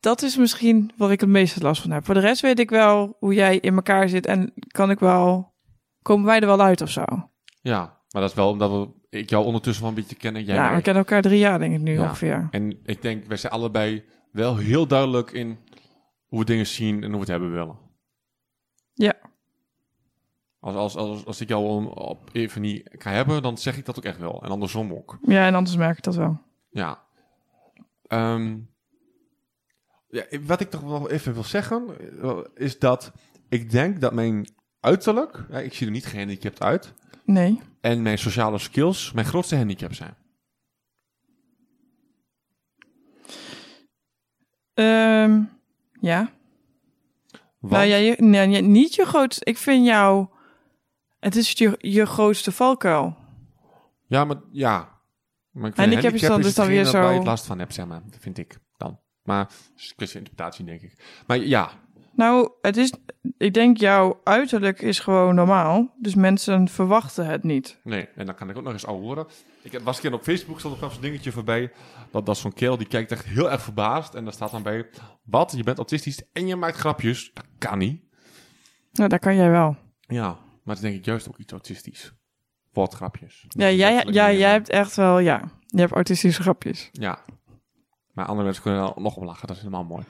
Dat 0.00 0.22
is 0.22 0.36
misschien 0.36 0.90
wat 0.96 1.10
ik 1.10 1.20
het 1.20 1.28
meeste 1.28 1.60
last 1.60 1.82
van 1.82 1.90
heb. 1.90 2.04
Voor 2.04 2.14
de 2.14 2.20
rest 2.20 2.40
weet 2.40 2.58
ik 2.58 2.70
wel 2.70 3.16
hoe 3.18 3.34
jij 3.34 3.58
in 3.58 3.74
elkaar 3.74 4.08
zit 4.08 4.26
en 4.26 4.52
kan 4.68 4.90
ik 4.90 4.98
wel, 4.98 5.54
komen 6.02 6.26
wij 6.26 6.40
er 6.40 6.46
wel 6.46 6.60
uit 6.60 6.80
of 6.80 6.90
zo. 6.90 7.04
Ja, 7.60 7.80
maar 8.10 8.22
dat 8.22 8.30
is 8.30 8.36
wel 8.36 8.50
omdat 8.50 8.70
we, 8.70 8.88
ik 9.18 9.30
jou 9.30 9.44
ondertussen 9.44 9.82
wel 9.84 9.92
een 9.92 9.98
beetje 10.00 10.16
ken 10.16 10.36
en 10.36 10.44
jij 10.44 10.54
ja, 10.54 10.74
we 10.74 10.82
kennen 10.82 11.02
elkaar 11.02 11.22
drie 11.22 11.38
jaar 11.38 11.58
denk 11.58 11.74
ik 11.74 11.80
nu 11.80 11.92
Ja. 11.92 12.02
ongeveer. 12.02 12.48
En 12.50 12.78
ik 12.84 13.02
denk, 13.02 13.24
wij 13.24 13.36
zijn 13.36 13.52
allebei 13.52 14.04
wel 14.32 14.56
heel 14.56 14.86
duidelijk 14.86 15.30
in 15.30 15.58
hoe 16.26 16.38
we 16.38 16.44
dingen 16.44 16.66
zien 16.66 16.94
en 16.96 17.02
hoe 17.02 17.12
we 17.12 17.18
het 17.18 17.28
hebben 17.28 17.52
willen. 17.52 17.78
Ja. 18.94 19.14
Als, 20.60 20.74
als, 20.74 20.96
als, 20.96 21.24
als 21.26 21.40
ik 21.40 21.48
jou 21.48 21.86
op 21.94 22.30
even 22.32 22.60
niet 22.60 22.88
kan 22.98 23.12
hebben, 23.12 23.42
dan 23.42 23.58
zeg 23.58 23.76
ik 23.76 23.84
dat 23.84 23.96
ook 23.98 24.04
echt 24.04 24.18
wel. 24.18 24.42
En 24.42 24.50
andersom 24.50 24.92
ook. 24.92 25.18
Ja, 25.22 25.46
en 25.46 25.54
anders 25.54 25.76
merk 25.76 25.96
ik 25.96 26.04
dat 26.04 26.14
wel. 26.16 26.40
Ja. 26.70 27.02
Ehm, 28.06 28.56
ja, 30.08 30.24
wat 30.46 30.60
ik 30.60 30.70
toch 30.70 30.80
wel 30.80 31.10
even 31.10 31.32
wil 31.34 31.44
zeggen, 31.44 31.86
eh, 32.22 32.38
is 32.54 32.78
dat 32.78 33.12
ik 33.48 33.70
denk 33.70 34.00
dat 34.00 34.12
mijn 34.12 34.48
uiterlijk, 34.80 35.44
ja, 35.50 35.58
ik 35.58 35.74
zie 35.74 35.86
er 35.86 35.92
niet 35.92 36.06
gehandicapt 36.06 36.62
uit, 36.62 36.92
Nee. 37.24 37.60
en 37.80 38.02
mijn 38.02 38.18
sociale 38.18 38.58
skills 38.58 39.12
mijn 39.12 39.26
grootste 39.26 39.56
handicap 39.56 39.94
zijn. 39.94 40.14
Ehm, 44.74 45.42
ja. 46.00 46.30
Want, 47.58 47.72
Nou 47.72 47.84
ja, 47.84 47.96
je, 47.96 48.16
nee, 48.18 48.60
niet 48.62 48.94
je 48.94 49.04
grootste. 49.04 49.44
Ik 49.44 49.58
vind 49.58 49.86
jou. 49.86 50.26
Het 51.20 51.36
is 51.36 51.52
je, 51.52 51.74
je 51.78 52.06
grootste 52.06 52.52
valkuil. 52.52 53.16
ja, 54.06 54.24
maar 54.24 54.36
ja. 54.52 54.96
Maar 55.50 55.70
ik 55.70 55.76
En 55.76 55.92
ik 55.92 56.02
heb 56.02 56.16
je 56.16 56.26
dan 56.28 56.42
dus 56.42 56.54
dan 56.54 56.66
weer 56.66 56.84
waar 56.92 57.02
je 57.02 57.08
zo- 57.10 57.14
het 57.18 57.24
last 57.26 57.46
van 57.46 57.58
hebt, 57.58 57.74
zeg 57.74 57.86
maar. 57.86 58.02
Vind 58.18 58.38
ik. 58.38 58.58
Maar 59.28 59.46
het 59.46 59.72
is 59.76 59.88
een 59.88 59.96
kwestie 59.96 60.18
interpretatie, 60.18 60.64
denk 60.64 60.80
ik. 60.82 61.22
Maar 61.26 61.38
ja, 61.38 61.70
Nou, 62.14 62.50
het 62.60 62.76
is, 62.76 62.92
ik 63.36 63.54
denk 63.54 63.76
jouw 63.76 64.20
uiterlijk 64.24 64.80
is 64.82 64.98
gewoon 65.00 65.34
normaal. 65.34 65.94
Dus 66.00 66.14
mensen 66.14 66.68
verwachten 66.68 67.26
het 67.26 67.42
niet. 67.44 67.78
Nee, 67.84 68.08
en 68.14 68.26
dan 68.26 68.34
kan 68.34 68.50
ik 68.50 68.56
ook 68.56 68.62
nog 68.62 68.72
eens 68.72 68.86
ouwe 68.86 69.02
horen. 69.02 69.26
Ik 69.62 69.72
heb- 69.72 69.82
was 69.82 69.96
een 69.96 70.02
keer 70.02 70.12
op 70.12 70.22
Facebook, 70.22 70.58
stond 70.58 70.80
er 70.82 70.90
zo'n 70.90 71.00
dingetje 71.00 71.32
voorbij. 71.32 71.72
Dat, 72.10 72.26
dat 72.26 72.34
is 72.36 72.40
zo'n 72.42 72.52
kerel, 72.52 72.76
die 72.78 72.86
kijkt 72.86 73.12
echt 73.12 73.24
heel 73.24 73.50
erg 73.50 73.62
verbaasd. 73.62 74.14
En 74.14 74.24
daar 74.24 74.32
staat 74.32 74.50
dan 74.50 74.62
bij, 74.62 74.86
wat, 75.24 75.52
je 75.56 75.62
bent 75.62 75.76
autistisch 75.76 76.22
en 76.32 76.46
je 76.46 76.56
maakt 76.56 76.76
grapjes. 76.76 77.30
Dat 77.34 77.44
kan 77.58 77.78
niet. 77.78 78.02
Nou, 78.92 79.08
dat 79.08 79.20
kan 79.20 79.36
jij 79.36 79.50
wel. 79.50 79.76
Ja, 80.00 80.38
maar 80.64 80.74
dan 80.74 80.84
denk 80.84 80.96
ik 80.96 81.04
juist 81.04 81.28
ook 81.28 81.38
iets 81.38 81.52
autistisch. 81.52 82.12
Woordgrapjes. 82.72 83.44
Ja, 83.48 83.70
jij, 83.70 84.04
ja, 84.10 84.32
jij 84.32 84.50
hebt 84.50 84.68
echt 84.68 84.96
wel, 84.96 85.18
ja. 85.18 85.42
Je 85.66 85.80
hebt 85.80 85.92
autistische 85.92 86.42
grapjes. 86.42 86.88
Ja. 86.92 87.18
Maar 88.18 88.26
andere 88.26 88.44
mensen 88.44 88.62
kunnen 88.62 88.80
er 88.82 88.92
nog 89.02 89.16
om 89.16 89.24
lachen, 89.24 89.46
dat 89.46 89.56
is 89.56 89.62
helemaal 89.62 89.84
mooi. 89.84 90.04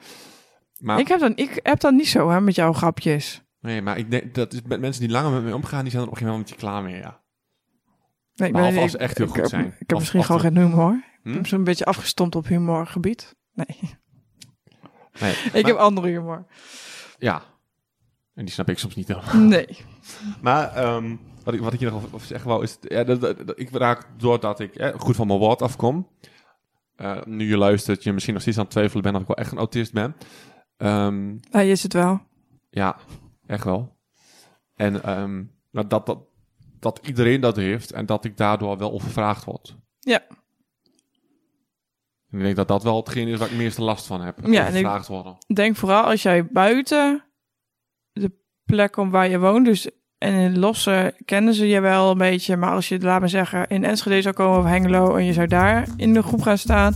Maar, 0.77 0.99
Ik, 0.99 1.07
heb 1.07 1.19
dan, 1.19 1.31
ik 1.35 1.59
heb 1.63 1.79
dan 1.79 1.95
niet 1.95 2.07
zo 2.07 2.29
hè, 2.29 2.41
met 2.41 2.55
jouw 2.55 2.73
grapjes. 2.73 3.41
nee, 3.59 3.81
maar 3.81 3.97
ik 3.97 4.11
denk, 4.11 4.33
dat 4.35 4.53
is 4.53 4.61
met 4.61 4.79
mensen 4.79 5.01
die 5.01 5.11
langer 5.11 5.31
met 5.31 5.43
me 5.43 5.55
omgaan, 5.55 5.81
die 5.81 5.91
zijn 5.91 6.03
er 6.03 6.07
op 6.09 6.13
een 6.13 6.19
gegeven 6.19 6.39
moment 6.41 6.59
klaar 6.59 6.83
mee, 6.83 6.95
ja. 6.95 7.19
Nee, 8.35 8.51
ben- 8.51 8.77
als 8.77 8.95
echt 8.95 9.17
heel 9.17 9.27
ik 9.27 9.33
goed 9.33 9.49
zijn. 9.49 9.65
Ik 9.79 9.89
heb 9.89 9.97
misschien 9.97 10.23
gewoon 10.23 10.41
geen 10.41 10.57
humor. 10.57 10.93
Ik 10.93 11.19
Hm? 11.23 11.33
heb 11.33 11.47
zo'n 11.47 11.63
beetje 11.63 11.85
afgestompt 11.85 12.35
op 12.35 12.47
humorgebied. 12.47 13.35
Nee, 13.53 13.65
Nee, 15.19 15.31
ik 15.45 15.51
maar- 15.53 15.63
heb 15.63 15.75
andere 15.75 16.07
humor. 16.07 16.45
Ja. 17.17 17.41
En 18.35 18.45
die 18.45 18.53
snap 18.53 18.69
ik 18.69 18.79
soms 18.79 18.95
niet 18.95 19.07
helemaal. 19.07 19.35
Nee. 19.35 19.67
Maar 20.41 20.75
ehm, 20.75 21.15
wat, 21.43 21.53
ik, 21.53 21.59
wat 21.59 21.73
ik 21.73 21.79
hier 21.79 21.91
nog 21.91 21.97
over- 22.03 22.15
over 22.15 22.27
zeggen 22.27 22.49
wou, 22.49 22.63
is... 22.63 22.77
Ja, 22.81 23.03
dat, 23.03 23.21
dat- 23.21 23.47
dat- 23.47 23.59
ik 23.59 23.69
raak 23.71 24.07
doordat 24.17 24.59
ik 24.59 24.75
eh, 24.75 24.99
goed 24.99 25.15
van 25.15 25.27
mijn 25.27 25.39
woord 25.39 25.61
afkom. 25.61 26.07
Eh, 26.99 27.23
nu 27.25 27.47
je 27.47 27.57
luistert, 27.57 28.03
je 28.03 28.13
misschien 28.13 28.33
nog 28.33 28.41
steeds 28.41 28.57
aan 28.57 28.63
het 28.63 28.71
twijfelen 28.73 29.03
bent 29.03 29.15
of 29.15 29.21
ik 29.21 29.27
wel 29.27 29.35
echt 29.37 29.51
een 29.51 29.57
autist 29.57 29.93
ben. 29.93 30.15
Ehm, 30.77 31.37
Hij 31.49 31.69
is 31.69 31.83
het 31.83 31.93
wel. 31.93 32.21
ja, 32.69 32.97
echt 33.45 33.63
wel. 33.63 33.97
En 34.75 35.03
ehm, 35.03 35.43
nou, 35.71 35.87
dat, 35.87 36.05
dat, 36.05 36.19
dat 36.79 36.99
iedereen 37.07 37.41
dat 37.41 37.55
heeft 37.55 37.91
en 37.91 38.05
dat 38.05 38.25
ik 38.25 38.37
daardoor 38.37 38.77
wel 38.77 38.91
overvraagd 38.91 39.43
word. 39.45 39.75
Ja. 39.99 40.21
En 42.31 42.37
ik 42.37 42.43
denk 42.43 42.55
dat 42.55 42.67
dat 42.67 42.83
wel 42.83 42.95
hetgeen 42.97 43.27
is 43.27 43.37
waar 43.39 43.51
ik 43.51 43.57
meeste 43.57 43.81
last 43.81 44.05
van 44.05 44.21
heb. 44.21 44.37
Ja, 44.39 44.45
en 44.45 44.51
ik- 44.51 44.61
overvraagd 44.61 45.07
worden. 45.07 45.37
Denk 45.53 45.75
vooral 45.75 46.03
als 46.03 46.21
jij 46.21 46.45
buiten 46.47 47.23
de 48.11 48.31
plek 48.63 48.91
komt 48.91 49.11
waar 49.11 49.29
je 49.29 49.39
woont. 49.39 49.65
Dus 49.65 49.89
en 50.19 50.33
in 50.33 50.59
Lossen 50.59 51.13
kennen 51.25 51.53
ze 51.53 51.67
je 51.67 51.79
wel 51.79 52.11
een 52.11 52.17
beetje. 52.17 52.57
Maar 52.57 52.71
als 52.71 52.89
je, 52.89 52.99
laat 52.99 53.19
maar 53.19 53.29
zeggen, 53.29 53.67
in 53.67 53.83
Enschede 53.83 54.21
zou 54.21 54.35
komen 54.35 54.59
of 54.59 54.65
Hengelo... 54.65 55.15
en 55.15 55.25
je 55.25 55.33
zou 55.33 55.47
daar 55.47 55.87
in 55.97 56.13
de 56.13 56.23
groep 56.23 56.41
gaan 56.41 56.57
staan... 56.57 56.95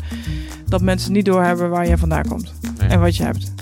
dat 0.65 0.81
mensen 0.81 1.11
niet 1.11 1.25
doorhebben 1.25 1.69
waar 1.69 1.87
je 1.87 1.97
vandaan 1.97 2.27
komt. 2.27 2.53
Nee. 2.79 2.89
En 2.89 2.99
wat 2.99 3.15
je 3.15 3.23
hebt. 3.23 3.53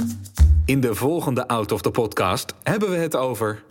In 0.66 0.82
de 0.82 0.96
volgende 0.96 1.48
Out 1.48 1.72
of 1.72 1.82
the 1.82 1.92
Podcast 1.92 2.54
hebben 2.64 2.90
we 2.90 2.96
het 2.96 3.16
over 3.16 3.64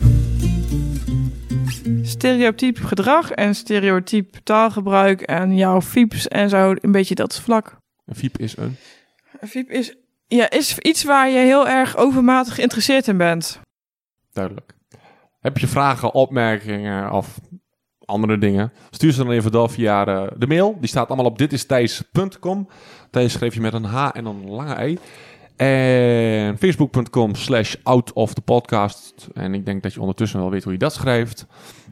Stereotyp 2.01 2.77
gedrag 2.77 3.31
en 3.31 3.55
stereotyp 3.55 4.35
taalgebruik... 4.43 5.21
en 5.21 5.55
jouw 5.55 5.81
fieps 5.81 6.27
en 6.27 6.49
zo, 6.49 6.73
een 6.75 6.91
beetje 6.91 7.15
dat 7.15 7.39
vlak. 7.39 7.77
Een 8.05 8.15
fiep 8.15 8.37
is 8.37 8.57
een... 8.57 8.75
Een 9.39 9.47
fiep 9.47 9.69
is, 9.69 9.95
ja, 10.27 10.49
is 10.49 10.77
iets 10.77 11.03
waar 11.03 11.29
je 11.29 11.39
heel 11.39 11.67
erg 11.67 11.97
overmatig 11.97 12.55
geïnteresseerd 12.55 13.07
in 13.07 13.17
bent. 13.17 13.59
Duidelijk. 14.33 14.79
Heb 15.41 15.57
je 15.57 15.67
vragen, 15.67 16.13
opmerkingen 16.13 17.11
of 17.11 17.39
andere 18.05 18.37
dingen? 18.37 18.73
Stuur 18.89 19.11
ze 19.11 19.23
dan 19.23 19.31
even 19.31 19.51
door 19.51 19.69
via 19.69 20.05
de, 20.05 20.31
de 20.37 20.47
mail. 20.47 20.77
Die 20.79 20.89
staat 20.89 21.07
allemaal 21.07 21.25
op 21.25 21.37
ditistijs.com. 21.37 22.69
Thijs 23.11 23.33
schreef 23.33 23.53
je 23.53 23.61
met 23.61 23.73
een 23.73 23.83
H 23.83 24.09
en 24.13 24.25
een 24.25 24.49
lange 24.49 24.83
E. 24.83 24.95
En 25.55 26.57
facebook.com 26.57 27.35
slash 27.35 27.75
out 27.83 28.13
of 28.13 28.33
the 28.33 28.41
podcast. 28.41 29.27
En 29.33 29.53
ik 29.53 29.65
denk 29.65 29.83
dat 29.83 29.93
je 29.93 29.99
ondertussen 30.01 30.39
wel 30.39 30.49
weet 30.49 30.63
hoe 30.63 30.73
je 30.73 30.79
dat 30.79 30.93
schrijft. 30.93 31.45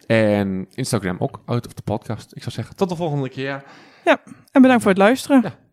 En 0.07 0.67
Instagram 0.73 1.15
ook, 1.19 1.41
out 1.45 1.65
of 1.65 1.73
the 1.73 1.81
podcast. 1.81 2.35
Ik 2.35 2.41
zou 2.41 2.51
zeggen, 2.51 2.75
tot 2.75 2.89
de 2.89 2.95
volgende 2.95 3.29
keer. 3.29 3.63
En 4.51 4.61
bedankt 4.61 4.81
voor 4.81 4.91
het 4.91 4.99
luisteren. 4.99 5.41
Ja. 5.43 5.68